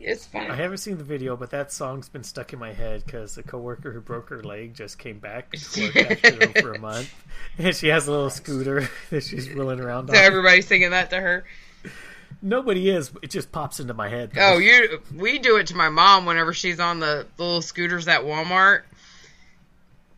[0.00, 0.50] It's fine.
[0.50, 3.42] I haven't seen the video, but that song's been stuck in my head because a
[3.42, 7.12] coworker who broke her leg just came back to work after her for a month,
[7.58, 10.18] and she has a little scooter that she's rolling around So on.
[10.24, 11.44] everybody's singing that to her.
[12.42, 13.10] Nobody is.
[13.22, 14.32] It just pops into my head.
[14.38, 15.00] Oh, you.
[15.14, 18.82] We do it to my mom whenever she's on the, the little scooters at Walmart.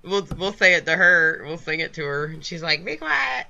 [0.02, 1.42] We'll we'll say it to her.
[1.44, 3.46] We'll sing it to her, and she's like, "Be quiet."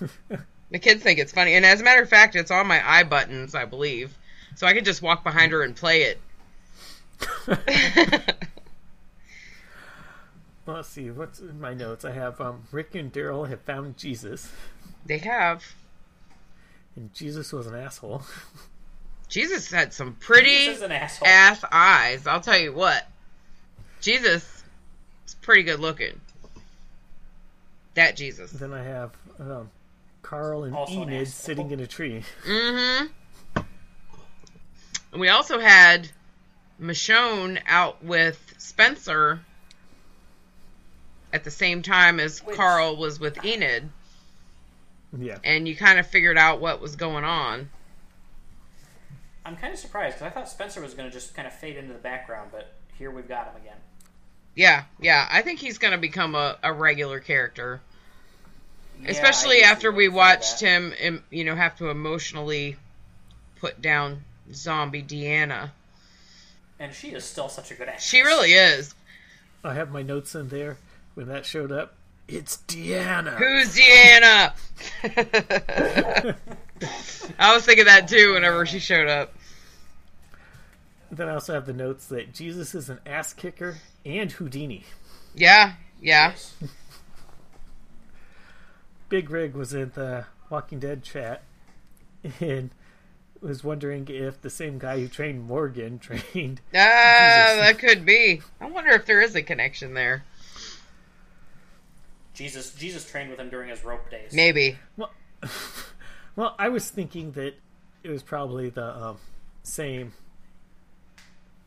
[0.70, 3.04] the kids think it's funny, and as a matter of fact, it's on my eye
[3.04, 4.16] buttons, I believe,
[4.56, 6.20] so I can just walk behind her and play it.
[10.70, 11.10] Well, let's see.
[11.10, 12.04] What's in my notes?
[12.04, 14.52] I have um, Rick and Daryl have found Jesus,
[15.04, 15.64] they have.
[16.96, 18.22] And Jesus was an asshole.
[19.28, 21.28] Jesus had some pretty This is an asshole.
[21.28, 22.26] ass eyes.
[22.26, 23.06] I'll tell you what.
[24.00, 24.64] Jesus
[25.26, 26.20] is pretty good looking.
[27.94, 28.50] That Jesus.
[28.52, 29.70] then I have um,
[30.22, 31.26] Carl and Also Enid asshole.
[31.26, 32.24] sitting in a tree.
[32.46, 33.06] Mm-hmm.
[35.12, 36.08] And we also had
[36.80, 39.40] Michonne out with Spencer
[41.32, 43.90] at the same time as Which- Carl was with Enid,
[45.18, 45.38] Yeah.
[45.44, 47.70] and you kind of figured out what was going on.
[49.44, 51.76] I'm kind of surprised because I thought Spencer was going to just kind of fade
[51.76, 53.76] into the background, but here we've got him again.
[54.54, 55.26] Yeah, yeah.
[55.30, 57.80] I think he's going to become a, a regular character.
[59.02, 62.76] Yeah, especially after we watched him em- you know have to emotionally
[63.58, 65.70] put down zombie deanna
[66.78, 68.04] And she is still such a good actress.
[68.04, 68.94] she really is
[69.64, 70.76] I have my notes in there
[71.14, 71.94] when that showed up.
[72.32, 73.36] It's Deanna.
[73.36, 74.52] who's deanna
[77.38, 79.34] i was thinking that too whenever she showed up
[81.10, 84.84] Then I also have the notes that Jesus is an ass kicker and Houdini.
[85.34, 86.34] yeah yeah
[89.08, 91.42] Big Rig was in the Walking Dead chat
[92.40, 92.70] and
[93.40, 96.60] was wondering if the same guy who trained Morgan trained.
[96.74, 100.24] ah that could be i wonder if there is a connection there
[102.34, 104.32] Jesus, Jesus trained with him during his rope days.
[104.32, 105.10] maybe Well,
[106.36, 107.54] well, I was thinking that
[108.02, 109.18] it was probably the um,
[109.62, 110.12] same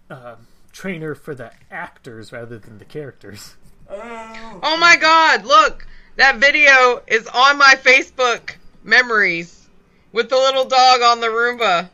[0.09, 0.35] uh,
[0.71, 3.55] trainer for the actors rather than the characters.
[3.89, 5.85] oh my god look
[6.15, 9.67] that video is on my facebook memories
[10.13, 11.89] with the little dog on the roomba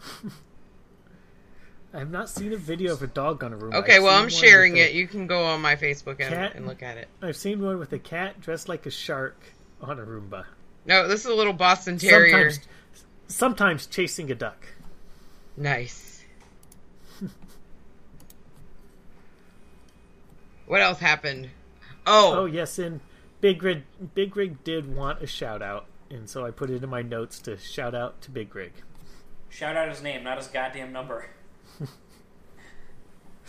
[1.94, 3.74] I have not seen a video of a dog on a room.
[3.74, 4.94] Okay, I've well, I'm sharing with a- it.
[4.94, 6.54] You can go on my Facebook and, Cat?
[6.54, 7.08] and look at it.
[7.20, 9.36] I've seen one with a cat dressed like a shark
[9.80, 10.46] on a Roomba.
[10.86, 12.50] No, this is a little Boston Terrier.
[12.50, 12.66] Sometimes,
[13.28, 14.66] sometimes chasing a duck.
[15.56, 16.24] Nice.
[20.66, 21.50] what else happened?
[22.06, 23.00] Oh Oh, yes, and
[23.40, 23.82] Big Rig
[24.14, 27.38] Big Rig did want a shout out, and so I put it in my notes
[27.40, 28.72] to shout out to Big Rig.
[29.50, 31.26] Shout out his name, not his goddamn number.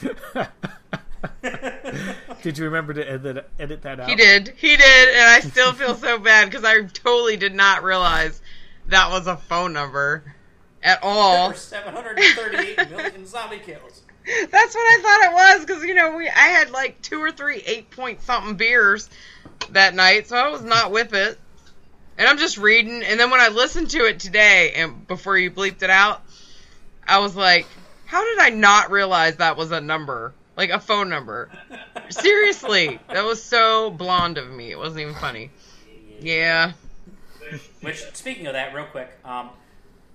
[2.41, 4.09] Did you remember to edit edit that out?
[4.09, 4.53] he did.
[4.57, 8.41] He did, and I still feel so bad because I totally did not realize
[8.88, 10.36] that was a phone number
[10.82, 11.47] at all.
[11.47, 14.01] Over 738 million zombie kills.
[14.26, 17.32] That's what I thought it was because you know we I had like two or
[17.32, 19.09] three eight point something beers
[19.70, 21.39] that night, so I was not with it.
[22.18, 25.49] And I'm just reading, and then when I listened to it today, and before you
[25.49, 26.22] bleeped it out,
[27.07, 27.66] I was like,
[28.14, 31.49] "How did I not realize that was a number, like a phone number?"
[32.09, 34.70] Seriously, that was so blonde of me.
[34.70, 35.49] It wasn't even funny.
[36.20, 36.74] Yeah,
[37.82, 39.49] Which, speaking of that, real quick, um,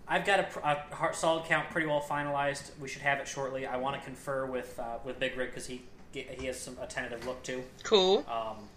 [0.06, 2.70] I've got a, a solid count pretty well finalized.
[2.80, 3.66] We should have it shortly.
[3.66, 5.82] I want to confer with uh, with Big Rig because he
[6.12, 7.64] he has some a tentative look too.
[7.82, 8.24] cool.
[8.30, 8.68] Um,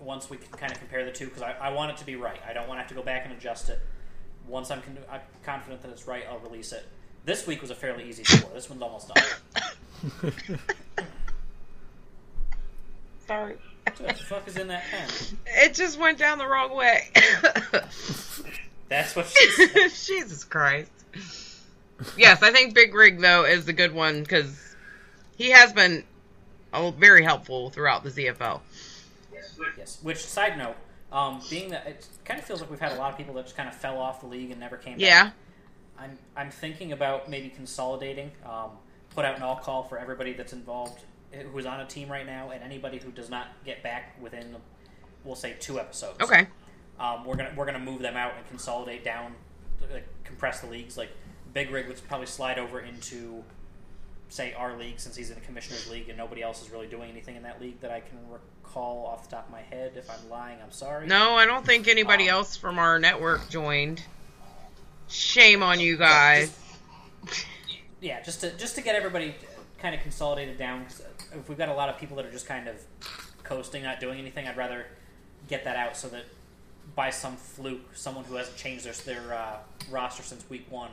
[0.00, 2.16] once we can kind of compare the two, because I, I want it to be
[2.16, 2.40] right.
[2.48, 3.80] I don't want to have to go back and adjust it.
[4.46, 6.86] Once I'm, con- I'm confident that it's right, I'll release it.
[7.26, 8.48] This week was a fairly easy score.
[8.54, 9.24] This one's almost done.
[13.26, 15.08] Sorry, What the fuck is in that pen?
[15.46, 17.08] it just went down the wrong way.
[18.88, 19.90] That's what she said.
[20.06, 20.88] Jesus Christ.
[22.16, 24.76] Yes, I think Big Rig though is a good one because
[25.36, 26.04] he has been
[26.72, 28.60] oh, very helpful throughout the ZFL.
[29.76, 29.98] Yes.
[30.00, 30.76] Which side note,
[31.10, 33.44] um, being that it kind of feels like we've had a lot of people that
[33.46, 35.00] just kind of fell off the league and never came back.
[35.00, 35.34] Yeah, back.
[35.98, 38.70] I'm I'm thinking about maybe consolidating, um,
[39.14, 42.26] put out an all call for everybody that's involved eh, who's on a team right
[42.26, 44.56] now, and anybody who does not get back within,
[45.24, 46.20] we'll say, two episodes.
[46.20, 46.46] okay.
[46.98, 49.34] Um, we're gonna we're gonna move them out and consolidate down,
[49.92, 50.96] like, compress the leagues.
[50.96, 51.10] Like
[51.52, 53.42] Big Rig would probably slide over into,
[54.28, 57.10] say, our league since he's in the Commissioners League and nobody else is really doing
[57.10, 59.92] anything in that league that I can recall off the top of my head.
[59.96, 61.06] If I'm lying, I'm sorry.
[61.06, 64.02] No, I don't think anybody Um, else from our network joined.
[65.08, 66.56] Shame on you guys.
[68.00, 69.34] yeah, just to just to get everybody
[69.78, 70.84] kind of consolidated down.
[70.84, 71.02] 'cause
[71.32, 72.76] if we've got a lot of people that are just kind of
[73.44, 74.86] coasting, not doing anything, I'd rather
[75.48, 76.24] get that out so that
[76.94, 79.58] by some fluke, someone who hasn't changed their their uh,
[79.90, 80.90] roster since week one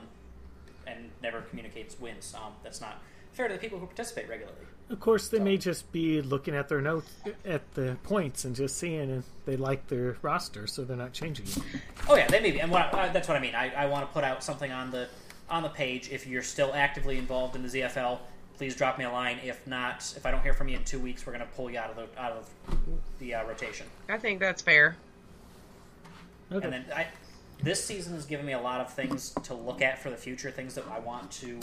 [0.86, 2.34] and never communicates wins.
[2.36, 3.02] Um, that's not
[3.34, 4.58] fair to the people who participate regularly.
[4.90, 7.10] Of course, they may just be looking at their notes
[7.46, 11.48] at the points and just seeing if they like their roster, so they're not changing
[11.48, 11.58] it.
[12.08, 13.56] Oh yeah, they may be, and what I, that's what I mean.
[13.56, 15.08] I, I want to put out something on the
[15.50, 16.10] on the page.
[16.12, 18.20] If you're still actively involved in the ZFL,
[18.58, 19.40] please drop me a line.
[19.44, 21.72] If not, if I don't hear from you in two weeks, we're going to pull
[21.72, 22.50] you out of the out of
[23.20, 23.88] the uh, rotation.
[24.10, 24.98] I think that's fair.
[26.52, 26.66] Okay.
[26.66, 27.08] And then I,
[27.62, 30.52] this season has given me a lot of things to look at for the future,
[30.52, 31.60] things that I want to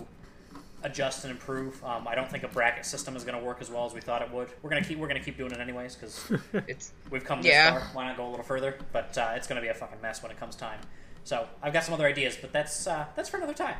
[0.83, 1.83] adjust and improve.
[1.85, 4.01] Um, I don't think a bracket system is going to work as well as we
[4.01, 4.49] thought it would.
[4.62, 6.31] We're going to keep we're going to keep doing it anyways because
[7.11, 7.70] we've come this Yeah.
[7.78, 7.81] far.
[7.93, 8.76] Why not go a little further?
[8.93, 10.81] But uh, it's going to be a fucking mess when it comes time.
[11.24, 13.76] So I've got some other ideas, but that's uh, that's for another time.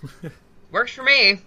[0.70, 1.40] works for me.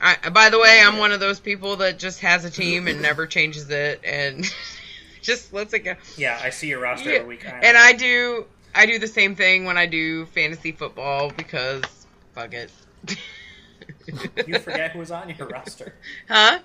[0.00, 3.02] I, by the way, I'm one of those people that just has a team and
[3.02, 4.44] never changes it and
[5.22, 5.94] just lets it go.
[6.16, 7.44] Yeah, I see your roster Yeah, every week.
[7.44, 11.82] and I do I do the same thing when I do fantasy football because
[12.34, 12.70] fuck it.
[14.46, 15.94] You forget who was on your roster.
[16.28, 16.58] Huh?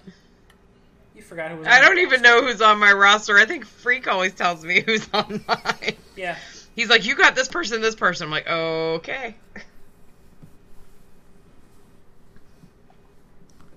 [1.16, 1.68] You forgot who was.
[1.68, 2.42] I don't your even roster.
[2.42, 3.38] know who's on my roster.
[3.38, 5.96] I think Freak always tells me who's on mine.
[6.16, 6.38] Yeah,
[6.76, 9.36] He's like, "You got this person, this person." I'm like, "Okay,"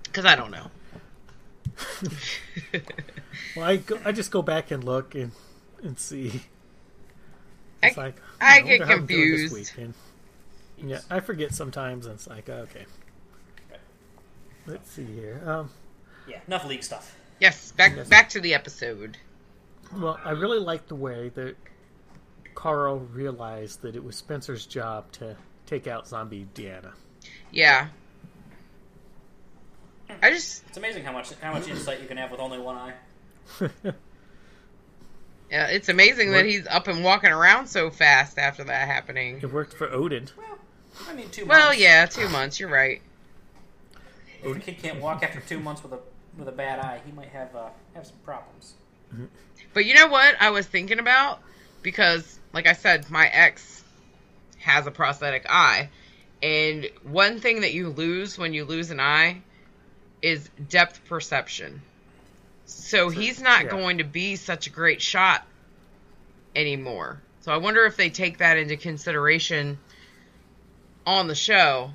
[0.03, 0.67] because I don't know.
[3.55, 5.31] Well, I go, I just go back and look and
[5.83, 6.41] and see.
[7.83, 9.73] I- like I wonder get how I'm doing this confused.
[10.77, 12.85] yeah, I forget sometimes, and it's like okay.
[14.67, 15.41] Let's see here.
[15.45, 15.69] Um,
[16.27, 16.39] yeah.
[16.47, 17.15] Enough league stuff.
[17.39, 19.17] Yes, back back to the episode.
[19.95, 21.55] well, I really like the way that
[22.55, 26.91] Carl realized that it was Spencer's job to take out Zombie Deanna.
[27.51, 27.87] Yeah,
[30.21, 32.75] I just It's amazing how much how much insight you can have with only one
[32.75, 32.93] eye.
[35.51, 39.39] yeah, it's amazing that he's up and walking around so fast after that happening.
[39.41, 40.27] It worked for Odin.
[40.37, 40.57] Well,
[41.07, 41.45] I mean, two.
[41.45, 41.81] Well, months.
[41.81, 42.59] yeah, two months.
[42.59, 43.01] You're right.
[44.51, 45.99] If a kid can't walk after two months with a
[46.37, 48.73] with a bad eye, he might have uh, have some problems.
[49.73, 51.39] But you know what I was thinking about?
[51.81, 53.83] Because, like I said, my ex
[54.59, 55.89] has a prosthetic eye.
[56.41, 59.41] And one thing that you lose when you lose an eye
[60.21, 61.81] is depth perception.
[62.65, 63.71] So he's not yeah.
[63.71, 65.45] going to be such a great shot
[66.55, 67.21] anymore.
[67.41, 69.79] So I wonder if they take that into consideration
[71.05, 71.91] on the show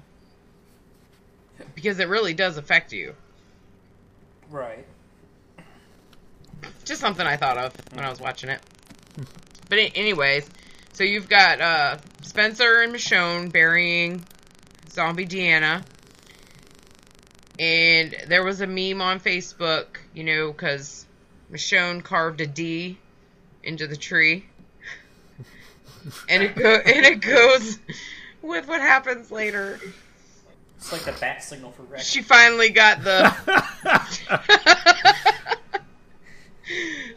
[1.74, 3.14] because it really does affect you.
[4.50, 4.84] Right.
[6.84, 8.60] Just something I thought of when I was watching it.
[9.68, 10.48] But anyways,
[10.92, 14.24] so you've got uh, Spencer and Michonne burying
[14.90, 15.84] zombie Deanna.
[17.58, 21.06] And there was a meme on Facebook, you know, because
[21.50, 22.98] Michonne carved a D
[23.62, 24.46] into the tree.
[26.28, 27.78] and it go- and it goes
[28.42, 29.78] with what happens later.
[30.82, 32.00] It's like the bat signal for Rick.
[32.00, 33.30] She finally got the.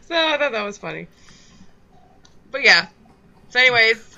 [0.01, 1.07] so I thought that was funny.
[2.51, 2.89] But yeah.
[3.49, 4.17] So, anyways,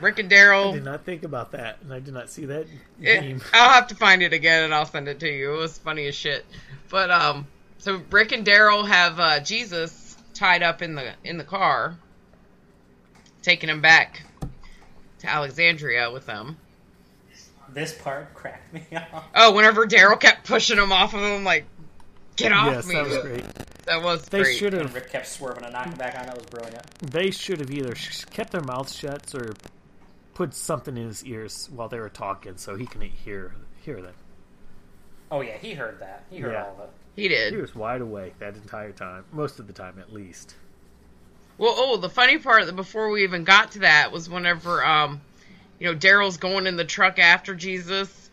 [0.00, 0.72] Rick and I Daryl.
[0.72, 2.66] did not think about that, and I did not see that
[3.00, 3.40] It, meme.
[3.52, 5.54] I'll have to find it again and I'll send it to you.
[5.54, 6.44] It was funny as shit.
[6.90, 7.46] But um,
[7.78, 11.96] so Rick and Daryl have uh, Jesus tied up in the in the car,
[13.40, 14.22] taking him back
[15.20, 16.56] to Alexandria with them.
[17.74, 19.24] This part cracked me up.
[19.34, 21.64] Oh, whenever Daryl kept pushing him off of him, like,
[22.36, 22.94] get off Yes, me.
[22.94, 23.44] that was great.
[23.84, 24.56] That was They great.
[24.56, 24.94] should And have.
[24.94, 26.26] Rick kept swerving and knocking back on.
[26.26, 26.82] That was brilliant.
[27.00, 27.94] They should have either
[28.30, 29.52] kept their mouths shut or
[30.34, 34.14] put something in his ears while they were talking, so he can hear hear them.
[35.30, 36.24] Oh yeah, he heard that.
[36.30, 36.64] He heard Yeah.
[36.64, 36.90] all of it.
[37.16, 37.52] He did.
[37.52, 40.54] He was wide awake that entire time, most of the time at least.
[41.58, 45.20] Well, oh, the funny part that before we even got to that was whenever, um,
[45.78, 48.30] you know, Daryl's going in the truck after Jesus,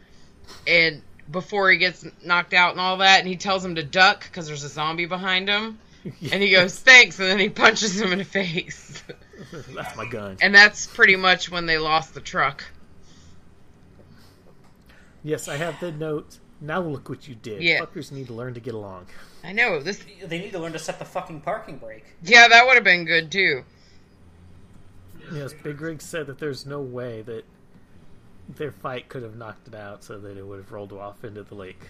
[0.68, 4.24] and before he gets knocked out and all that, and he tells him to duck
[4.24, 8.12] because there's a zombie behind him, and he goes thanks, and then he punches him
[8.12, 9.04] in the face,
[9.52, 10.38] That's my gun.
[10.42, 12.64] and that's pretty much when they lost the truck.
[15.24, 16.38] Yes, I have the note.
[16.60, 17.62] Now look what you did.
[17.64, 17.80] Yeah.
[17.82, 19.08] Fuckers need to learn to get along.
[19.44, 20.04] I know this.
[20.24, 22.06] They need to learn to set the fucking parking brake.
[22.24, 23.64] Yeah, that would have been good too.
[25.34, 27.46] Yes, Big Rig said that there's no way that
[28.50, 31.44] their fight could have knocked it out so that it would have rolled off into
[31.44, 31.88] the lake.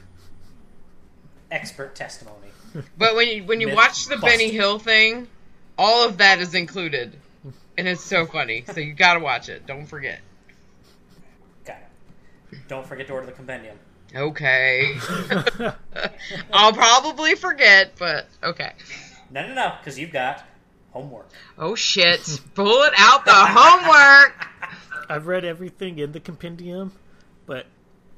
[1.50, 2.48] Expert testimony.
[2.98, 4.50] But when you when you Myth watch the Benny.
[4.50, 5.28] Hill thing,
[5.78, 7.18] all of that is included,
[7.78, 8.64] and it's so funny.
[8.66, 9.68] So you gotta watch it.
[9.68, 10.22] Don't forget.
[11.66, 11.80] Got
[12.52, 12.60] it.
[12.70, 13.78] Don't forget to order the compendium.
[14.16, 14.98] Okay.
[16.54, 18.72] I'll probably forget, but okay.
[19.30, 20.46] No, no, no, because you've got
[20.92, 21.28] homework.
[21.58, 22.40] Oh shit.
[22.56, 24.48] Pull it out the homework.
[25.10, 26.94] I've read everything in the compendium,
[27.46, 27.66] but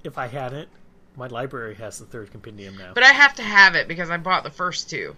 [0.04, 0.70] if I hadn't,
[1.16, 2.92] my library has the third compendium now.
[2.94, 5.16] But I have to have it because I bought the first two.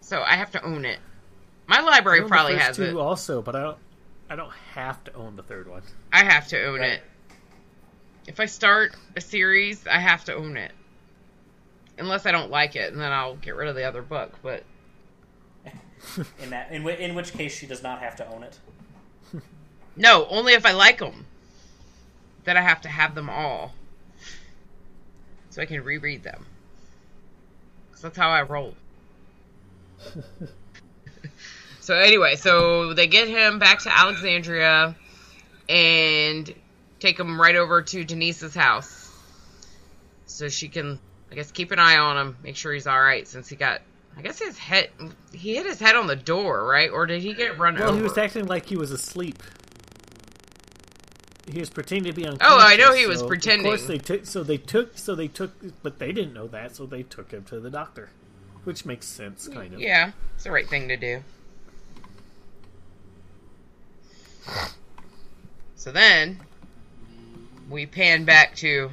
[0.00, 0.98] So I have to own it.
[1.66, 2.96] My I library the probably first has two it.
[2.96, 3.78] also, but I don't.
[4.30, 5.82] I don't have to own the third one.
[6.12, 6.92] I have to own Right.
[6.92, 7.02] it.
[8.26, 10.72] If I start a series, I have to own it.
[11.98, 14.32] Unless I don't like it, and then I'll get rid of the other book.
[14.42, 14.64] But
[16.42, 18.58] In that, in, whi- in which case she does not have to own it.
[19.96, 21.26] no, only if I like them.
[22.44, 23.72] Then I have to have them all,
[25.50, 26.44] so I can reread them.
[27.92, 28.74] 'Cause that's how I roll.
[31.80, 34.94] so anyway, so they get him back to Alexandria,
[35.68, 36.54] and
[37.00, 39.10] take him right over to Denise's house,
[40.26, 40.98] so she can,
[41.32, 43.80] I guess, keep an eye on him, make sure he's all right, since he got.
[44.16, 44.90] I guess his head.
[45.32, 46.90] He hit his head on the door, right?
[46.90, 47.92] Or did he get run Well, over?
[47.92, 49.42] Well, he was acting like he was asleep.
[51.50, 52.56] He was pretending to be unconscious.
[52.56, 53.66] Oh, I know he was so pretending.
[53.66, 54.24] Of course, they took.
[54.24, 54.96] So they took.
[54.96, 55.52] So they took.
[55.82, 58.10] But they didn't know that, so they took him to the doctor,
[58.64, 59.80] which makes sense, kind of.
[59.80, 61.22] Yeah, it's the right thing to do.
[65.76, 66.40] So then
[67.68, 68.90] we pan back to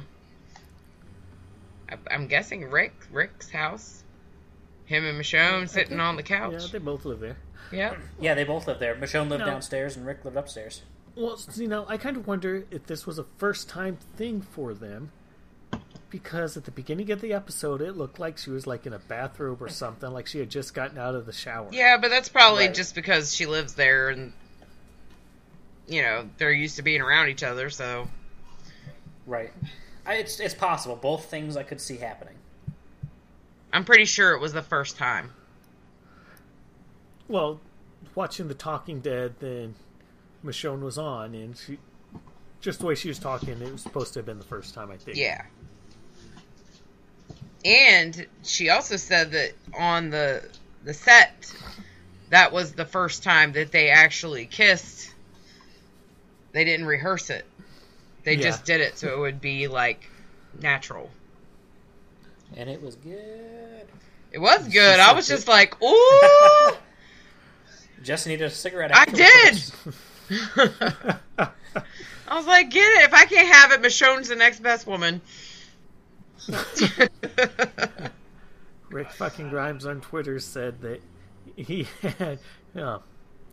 [2.10, 4.01] I'm guessing Rick Rick's house.
[4.92, 6.52] Him and Michonne sitting on the couch.
[6.52, 7.36] Yeah, they both live there.
[7.70, 7.94] Yeah.
[8.20, 8.94] Yeah, they both live there.
[8.94, 9.46] Michonne lived No.
[9.46, 10.82] downstairs and Rick lived upstairs.
[11.16, 14.74] Well, you know, I kind of wonder if this was a first time thing for
[14.74, 15.12] them.
[16.10, 18.98] Because at the beginning of the episode, it looked like she was like in a
[18.98, 21.68] bathrobe or something, like she had just gotten out of the shower.
[21.72, 22.74] Yeah, but that's probably Right.
[22.74, 24.34] just because she lives there and
[25.88, 28.08] you know, they're used to being around each other, so
[29.26, 29.52] Right.
[30.04, 30.96] I, it's it's possible.
[30.96, 32.34] Both things I could see happening.
[33.72, 35.30] I'm pretty sure it was the first time.
[37.28, 37.60] Well,
[38.14, 39.74] watching The Talking Dead, then
[40.44, 41.78] Michonne was on, and she
[42.60, 44.90] just the way she was talking, it was supposed to have been the first time,
[44.90, 45.16] I think.
[45.16, 45.42] Yeah.
[47.64, 50.44] And she also said that on the
[50.84, 51.52] the set
[52.30, 55.14] that was the first time that they actually kissed.
[56.52, 57.44] They didn't rehearse it.
[58.24, 58.42] They Yeah.
[58.42, 60.08] just did it so it would be like
[60.60, 61.10] natural.
[62.56, 63.86] And it was good.
[64.32, 65.00] It was good.
[65.00, 66.72] I was just like, "Ooh!"
[68.02, 68.90] Just needed a cigarette.
[68.94, 69.62] I did.
[72.32, 73.04] I was like, get it.
[73.04, 75.20] If I can't have it, Michonne's the next best woman.
[78.90, 81.00] Rick fucking Grimes on Twitter said that
[81.56, 82.38] he had
[82.74, 82.98] uh,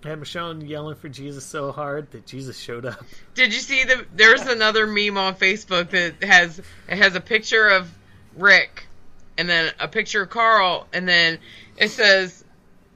[0.03, 3.03] had Michonne yelling for Jesus so hard that Jesus showed up.
[3.35, 4.05] Did you see the?
[4.15, 7.91] There's another meme on Facebook that has it has a picture of
[8.35, 8.87] Rick,
[9.39, 11.39] and then a picture of Carl, and then
[11.77, 12.43] it says,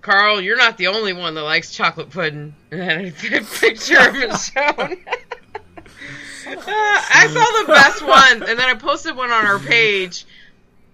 [0.01, 3.11] "Carl, you're not the only one that likes chocolate pudding." And then a
[3.59, 4.99] picture of Michonne.
[6.45, 10.25] Uh, I saw the best one, and then I posted one on our page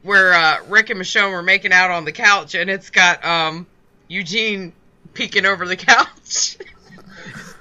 [0.03, 3.65] where uh, Rick and Michonne were making out on the couch, and it's got um,
[4.07, 4.73] Eugene
[5.15, 6.57] peeking over the couch.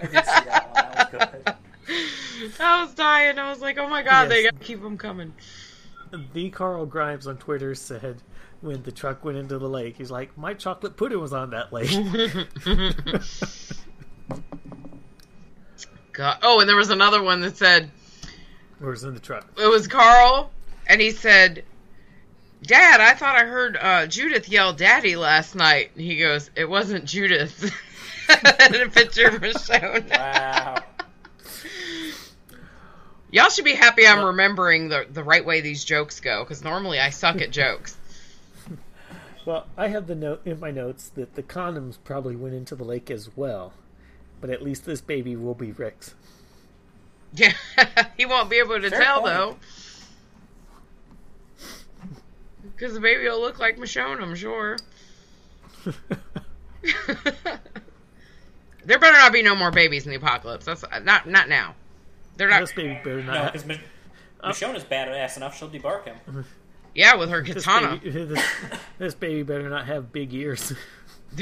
[0.02, 1.42] I did see that one.
[1.44, 1.58] That
[2.42, 2.60] was.
[2.60, 3.38] I was dying.
[3.38, 5.32] I was like, "Oh my god, they gotta keep them coming."
[6.32, 8.22] The Carl Grimes on Twitter said
[8.60, 11.72] when the truck went into the lake, he's like, "My chocolate pudding was on that
[11.72, 11.90] lake."
[16.12, 16.38] God.
[16.42, 17.90] Oh, and there was another one that said
[18.80, 19.46] or was in the truck.
[19.56, 20.50] it was Carl,
[20.86, 21.64] and he said,
[22.62, 26.68] "Dad, I thought I heard uh, Judith yell "Daddy" last night." And he goes, "It
[26.68, 27.72] wasn't Judith."
[28.28, 30.10] and a picture of Michonne.
[30.10, 30.82] Wow.
[33.30, 36.98] Y'all should be happy I'm remembering the the right way these jokes go, because normally
[36.98, 37.96] I suck at jokes.
[39.44, 42.84] Well, I have the note in my notes that the condoms probably went into the
[42.84, 43.72] lake as well,
[44.42, 46.14] but at least this baby will be Rick's.
[47.32, 47.54] Yeah,
[48.18, 49.32] he won't be able to Fair tell point.
[49.32, 49.56] though,
[52.76, 54.76] because the baby will look like Michonne, I'm sure.
[58.84, 60.66] there better not be no more babies in the apocalypse.
[60.66, 61.74] That's uh, not not now.
[62.38, 62.60] They're not.
[62.60, 63.52] this baby better No, not.
[63.52, 63.80] because Mich-
[64.42, 64.48] oh.
[64.48, 65.58] Michonne is badass enough.
[65.58, 66.16] She'll debark him.
[66.26, 66.40] Mm-hmm.
[66.94, 67.98] Yeah, with her this, katana.
[67.98, 68.42] baby, this,
[68.98, 70.72] this baby better not have big ears.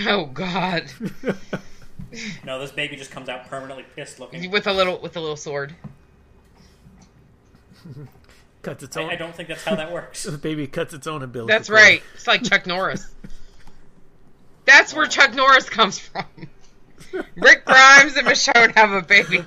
[0.05, 0.87] Oh God,
[2.45, 4.51] No, this baby just comes out permanently pissed looking.
[4.51, 5.77] with a little with a little sword.
[8.63, 9.09] cuts its own.
[9.11, 10.25] I don't think that's how that works.
[10.31, 11.53] The baby cuts its own ability.
[11.53, 11.81] That's cord.
[11.81, 12.03] right.
[12.15, 13.07] It's like Chuck Norris.
[14.65, 15.09] That's where oh.
[15.09, 16.25] Chuck Norris comes from.
[17.37, 19.45] Rick Grimes and Michonne have a baby.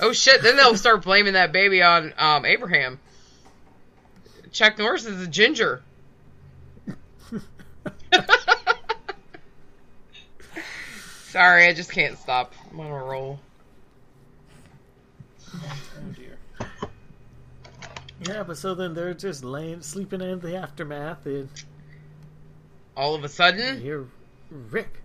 [0.00, 0.42] Oh shit!
[0.42, 2.98] Then they'll start blaming that baby on um, Abraham.
[4.52, 5.82] Chuck Norris is a ginger.
[11.28, 12.54] Sorry, I just can't stop.
[12.70, 13.38] I'm on a roll.
[15.54, 15.78] Oh
[16.14, 16.38] dear.
[18.26, 21.50] Yeah, but so then they're just laying, sleeping in the aftermath, and
[22.96, 24.06] All of a sudden, you sudden, hear
[24.50, 25.02] Rick.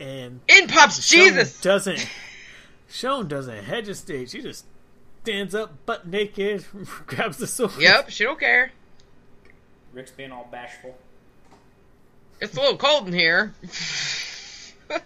[0.00, 1.60] And in pops Jesus.
[1.60, 2.06] doesn't.
[2.94, 4.30] Sean doesn't hesitate.
[4.30, 4.66] She just
[5.24, 6.64] stands up, butt naked,
[7.06, 7.72] grabs the sword.
[7.80, 8.70] Yep, she don't care.
[9.92, 10.96] Rick's being all bashful.
[12.40, 13.52] It's a little cold in here.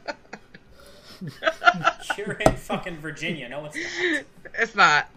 [2.18, 3.48] You're in fucking Virginia.
[3.48, 4.24] No, it's not.
[4.54, 5.08] It's not.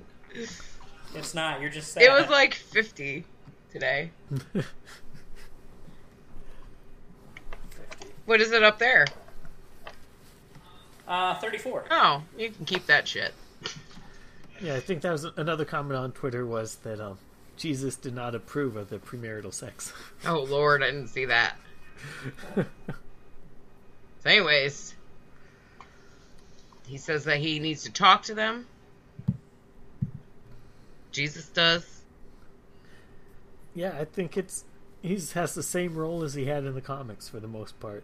[1.14, 1.60] It's not.
[1.60, 2.04] You're just sad.
[2.04, 3.26] It was like 50
[3.70, 4.12] today.
[8.26, 9.08] What is it up there?
[11.12, 11.86] Uh, 34.
[11.92, 13.34] Oh, you can keep that shit.
[14.62, 17.18] Yeah, I think that was another comment on Twitter was that um,
[17.58, 19.92] Jesus did not approve of the premarital sex.
[20.26, 21.56] Oh lord, I didn't see that.
[22.56, 24.94] So anyways,
[26.88, 28.68] he says that he needs to talk to them.
[31.12, 32.04] Jesus does.
[33.74, 34.64] yeah, I think it's
[35.02, 38.04] he has the same role as he had in the comics for the most part.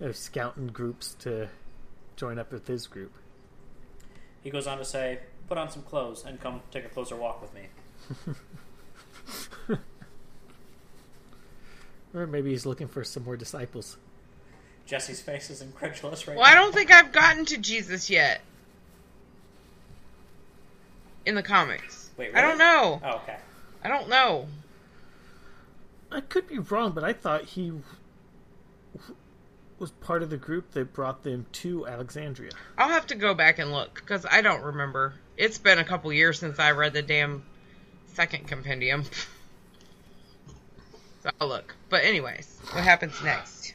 [0.00, 1.48] Of scouting groups to
[2.18, 3.12] join up with his group.
[4.42, 7.40] He goes on to say, "Put on some clothes and come take a closer walk
[7.40, 7.68] with me."
[12.14, 13.96] Or maybe he's looking for some more disciples.
[14.86, 16.40] Jesse's face is incredulous right now.
[16.40, 18.40] Well, I don't think I've gotten to Jesus yet.
[21.26, 22.10] In the comics.
[22.16, 23.00] Wait, I don't know.
[23.04, 23.36] Oh, okay.
[23.84, 24.46] I don't know.
[26.10, 27.72] I could be wrong, but I thought he
[29.78, 32.50] was part of the group that brought them to Alexandria.
[32.76, 35.14] I'll have to go back and look because I don't remember.
[35.36, 37.44] It's been a couple years since I read the damn
[38.14, 39.04] second compendium.
[41.22, 41.74] so I'll look.
[41.88, 43.74] But anyways, what happens next?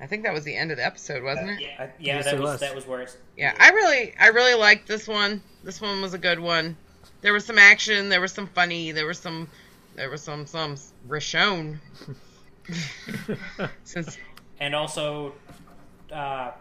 [0.00, 1.60] I think that was the end of the episode, uh, wasn't it?
[1.62, 2.60] Yeah, I- yeah, Yes, that it was, was.
[2.60, 3.16] that was where it's.
[3.36, 5.42] Yeah, I really, I really liked this one.
[5.62, 6.76] This one was a good one.
[7.22, 8.08] There was some action.
[8.10, 8.92] There was some funny.
[8.92, 9.48] There was some,
[9.94, 10.76] there was some some
[11.08, 11.78] Richonne.
[13.84, 14.18] Since
[14.60, 15.34] and also,
[16.12, 16.52] uh,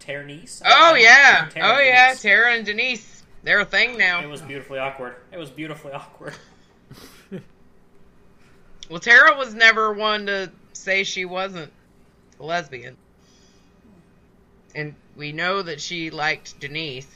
[0.00, 0.62] Ternice.
[0.64, 4.22] oh yeah, Tara oh yeah, Tara and Denise, they're a thing now.
[4.22, 5.16] It was beautifully awkward.
[5.32, 6.34] It was beautifully awkward.
[8.88, 11.70] Well, Tara was never one to say she wasn't
[12.40, 12.96] a lesbian.
[14.74, 17.06] And we know that she liked Denise.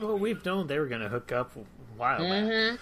[0.00, 1.60] Well, we've known they were going to hook up a
[1.96, 2.78] while back.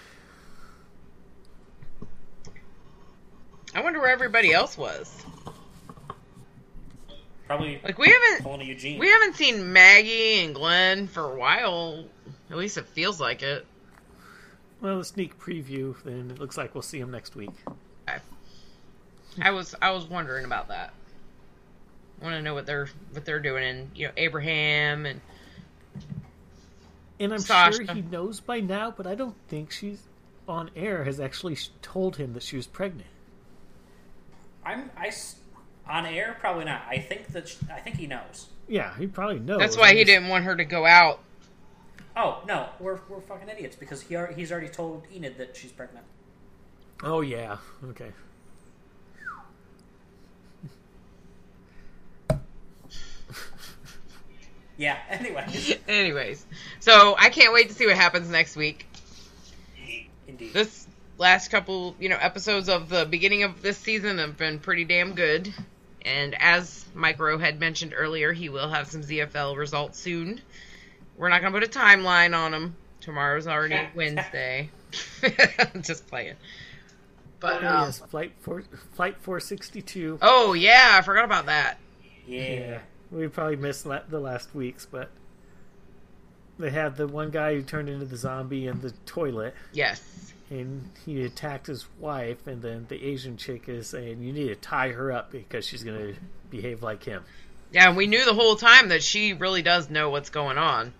[3.75, 5.23] I wonder where everybody else was.
[7.47, 8.99] Probably Like we haven't Eugene.
[8.99, 12.05] we haven't seen Maggie and Glenn for a while.
[12.49, 13.65] At least it feels like it.
[14.81, 17.51] Well, a sneak preview, then it looks like we'll see them next week.
[19.39, 20.93] I was I was wondering about that.
[22.21, 25.21] I Want to know what they're what they're doing, and you know Abraham and
[27.19, 27.85] And I'm Sasha.
[27.85, 30.01] sure he knows by now, but I don't think she's
[30.49, 33.07] on air has actually told him that she was pregnant.
[34.67, 35.35] I'm I s-
[35.87, 36.81] on air probably not.
[36.89, 38.47] I think that sh- I think he knows.
[38.67, 39.59] Yeah, he probably knows.
[39.59, 41.19] that's why I he just- didn't want her to go out.
[42.15, 45.71] Oh no, we're we're fucking idiots because he al- he's already told Enid that she's
[45.71, 46.05] pregnant.
[47.03, 47.57] Oh yeah,
[47.89, 48.11] okay.
[54.77, 54.97] Yeah.
[55.09, 55.45] Anyway,
[55.87, 56.45] Anyways,
[56.79, 58.85] so I can't wait to see what happens next week.
[60.27, 60.53] indeed.
[60.53, 60.86] This
[61.17, 65.13] last couple, you know, episodes of the beginning of this season have been pretty damn
[65.15, 65.53] good.
[66.03, 70.39] And as Micro had mentioned earlier, he will have some ZFL results soon.
[71.17, 72.75] We're not going to put a timeline on them.
[73.01, 74.69] Tomorrow's already Wednesday.
[75.81, 76.35] Just playing.
[77.39, 78.63] But Oh, um, yes, flight four,
[78.93, 80.17] flight four sixty two.
[80.23, 81.77] oh yeah, I forgot about that.
[82.25, 82.79] yeah.
[83.11, 85.11] we probably missed la- the last weeks, but
[86.57, 90.33] they had the one guy who turned into the zombie in the toilet, Yes.
[90.49, 94.55] And he attacked his wife, and then the Asian chick is saying you need to
[94.55, 96.19] tie her up because she's going to
[96.49, 97.23] behave like him.
[97.71, 100.93] Yeah, we knew the whole time that she really does know what's going on.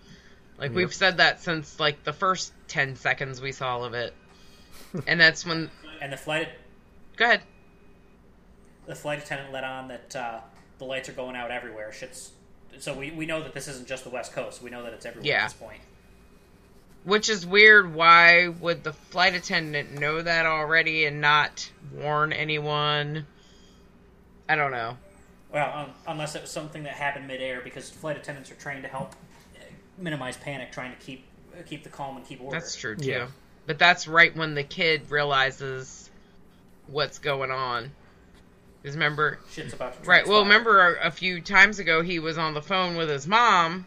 [0.58, 4.12] Like we've said that since like the first ten seconds we saw of it,
[5.06, 5.70] and that's when.
[6.02, 6.48] And the flight
[7.16, 7.42] Go ahead.
[8.86, 10.40] the flight attendant let on that uh,
[10.78, 11.92] the lights are going out everywhere.
[11.92, 12.32] Shit's
[12.78, 14.62] so we, we know that this isn't just the West Coast.
[14.62, 15.42] We know that it's everywhere Yeah.
[15.44, 15.80] at this point.
[17.04, 17.94] Which is weird.
[17.94, 23.26] Why would the flight attendant know that already and not warn anyone?
[24.48, 24.96] I don't know.
[25.52, 28.88] Well, um, unless it was something that happened midair, because flight attendants are trained to
[28.88, 29.14] help
[29.56, 29.60] uh,
[29.96, 31.24] minimize panic, trying to keep
[31.58, 32.58] uh, keep the calm and keep order.
[32.58, 33.10] That's true too.
[33.10, 33.28] Yeah.
[33.66, 36.10] But that's right when the kid realizes
[36.86, 37.90] what's going on.
[38.82, 40.26] Because remember, Shit's about to Right.
[40.26, 43.86] Well, remember a, a few times ago he was on the phone with his mom,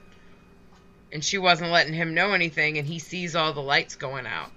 [1.11, 4.51] and she wasn't letting him know anything, and he sees all the lights going out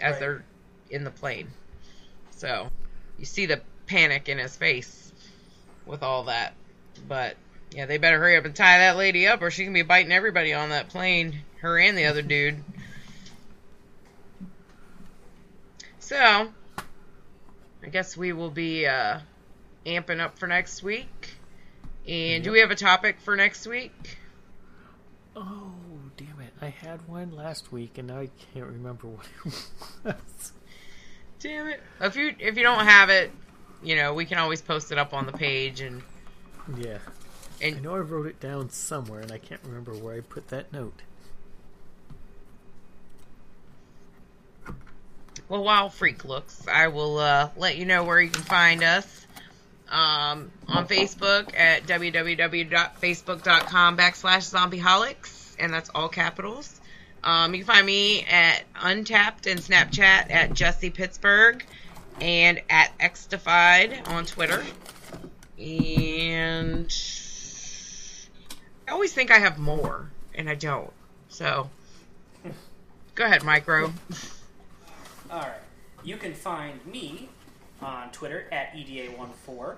[0.00, 0.20] as Right.
[0.20, 0.44] they're
[0.90, 1.50] in the plane.
[2.30, 2.70] So
[3.18, 5.12] you see the panic in his face
[5.86, 6.54] with all that.
[7.06, 7.36] But
[7.72, 10.12] yeah, they better hurry up and tie that lady up, or she can be biting
[10.12, 12.62] everybody on that plane, her and the other dude.
[16.00, 16.52] So,
[17.82, 19.20] I guess we will be uh,
[19.86, 21.30] amping up for next week.
[22.06, 24.18] And do we have a topic for next week?
[25.34, 25.72] Oh,
[26.16, 26.52] damn it!
[26.60, 29.54] I had one last week, and now I can't remember what it
[30.04, 30.52] was.
[31.40, 31.80] Damn it!
[32.00, 33.30] If you if you don't have it,
[33.82, 36.02] you know we can always post it up on the page and
[36.76, 36.98] yeah,
[37.60, 40.48] And I know I wrote it down somewhere, and I can't remember where I put
[40.48, 41.02] that note.
[45.48, 49.21] well while Freak looks, I will uh, let you know where you can find us.
[49.92, 56.80] Um, on Facebook at www.facebook.com backslash zombieholics, and that's all capitals.
[57.22, 61.62] Um, you can find me at Untappd and Snapchat at Jesse Pittsburgh
[62.22, 64.64] and at Xdefied on Twitter.
[65.58, 66.90] And
[68.88, 70.92] I always think I have more, and I don't.
[71.28, 71.68] So,
[73.14, 73.86] go ahead, Micro.
[75.30, 75.52] All right.
[76.02, 77.28] You can find me
[77.82, 79.76] on Twitter at E EDA14,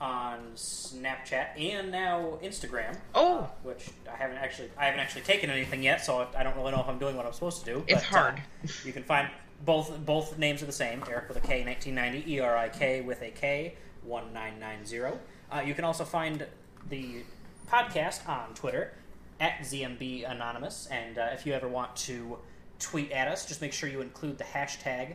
[0.00, 2.96] on Snapchat, and now Instagram.
[3.14, 3.38] Oh.
[3.38, 6.72] uh, which I haven't actually I haven't actually taken anything yet, so I don't really
[6.72, 7.84] know if I'm doing what I'm supposed to do.
[7.86, 8.42] It's but, hard.
[8.64, 9.28] Uh, you can find
[9.64, 11.02] both both names are the same.
[11.08, 12.32] Eric with a K, 1990.
[12.32, 13.74] E R I K with a K,
[14.04, 15.18] 1990.
[15.50, 16.46] Uh, you can also find
[16.88, 17.22] the
[17.68, 18.92] podcast on Twitter
[19.40, 22.38] at ZMB Anonymous, and uh, if you ever want to
[22.78, 25.14] tweet at us, just make sure you include the hashtag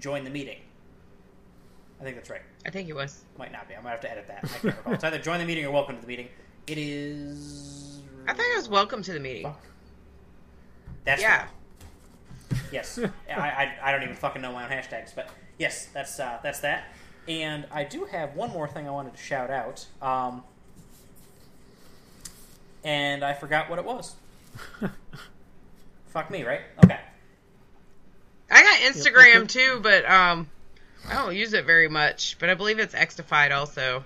[0.00, 0.58] join the meeting.
[2.00, 2.42] I think that's right.
[2.66, 3.24] I think it was.
[3.38, 3.74] Might not be.
[3.74, 4.40] I might have to edit that.
[4.44, 4.92] I can't recall.
[4.92, 6.28] It's either join the meeting or welcome to the meeting.
[6.66, 8.02] It is.
[8.26, 9.44] I think it was welcome to the meeting.
[9.44, 9.62] Fuck.
[11.04, 11.46] That's Yeah.
[12.50, 12.60] right.
[12.72, 12.98] Yes.
[12.98, 16.60] I, I, I don't even fucking know my own hashtags, but yes, that's uh, that's
[16.60, 16.92] that.
[17.28, 19.86] And I do have one more thing I wanted to shout out.
[20.02, 20.42] Um,
[22.84, 24.14] and I forgot what it was.
[26.08, 26.60] Fuck me, right?
[26.84, 27.00] Okay.
[28.50, 29.46] I got Instagram okay.
[29.46, 30.48] too, but um,
[31.08, 32.36] I don't use it very much.
[32.38, 34.04] But I believe it's Xtified also.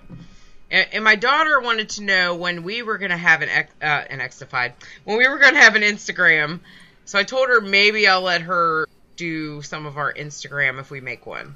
[0.69, 3.73] And, and my daughter wanted to know when we were going to have an X,
[3.81, 4.73] uh, an Xtified,
[5.03, 6.59] when we were going to have an Instagram.
[7.05, 11.01] So I told her maybe I'll let her do some of our Instagram if we
[11.01, 11.55] make one.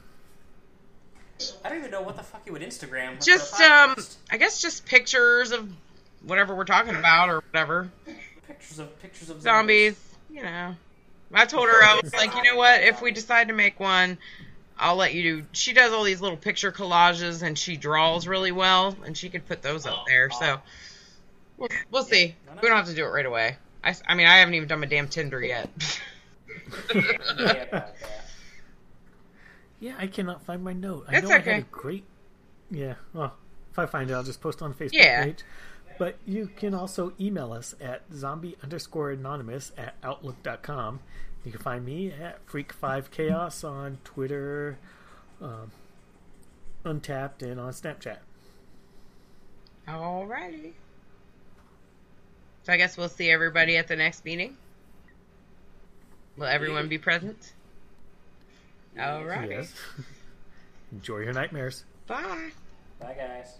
[1.64, 3.24] I don't even know what the fuck you would Instagram.
[3.24, 3.96] Just um.
[4.32, 5.70] I guess just pictures of
[6.24, 7.90] whatever we're talking about or whatever.
[8.48, 10.00] pictures of pictures of Zombies,
[10.30, 10.76] you know.
[11.34, 12.82] I told her I was like, you know what?
[12.84, 14.18] If we decide to make one,
[14.78, 15.48] I'll let you do.
[15.54, 19.48] She does all these little picture collages and she draws really well, and she could
[19.48, 20.30] put those up oh, there.
[20.34, 20.40] Oh.
[20.40, 20.62] So
[21.58, 22.36] we'll, we'll see.
[22.62, 23.58] We don't have to do it right away.
[23.84, 25.70] I mean, I haven't even done my damn Tinder yet.
[26.94, 27.96] Yeah, about that.
[29.80, 31.06] Yeah, I cannot find my note.
[31.08, 31.58] I That's know I had okay.
[31.60, 32.04] a great.
[32.72, 33.36] Yeah, well,
[33.72, 35.26] if I find it, I'll just post on the Facebook Yeah.
[35.26, 35.44] page.
[36.00, 41.00] But you can also email us at zombie underscore anonymous at outlook.com.
[41.46, 44.80] You can find me at Freak5Chaos on Twitter,
[45.40, 45.72] um,
[46.84, 48.18] Untappd, and on Snapchat.
[49.88, 50.72] Alrighty.
[52.64, 54.58] So I guess we'll see everybody at the next meeting.
[56.36, 57.54] Will everyone be present?
[58.98, 59.52] Alrighty.
[59.52, 59.74] Yes.
[60.92, 61.86] Enjoy your nightmares.
[62.08, 62.50] Bye.
[63.00, 63.60] Bye, guys.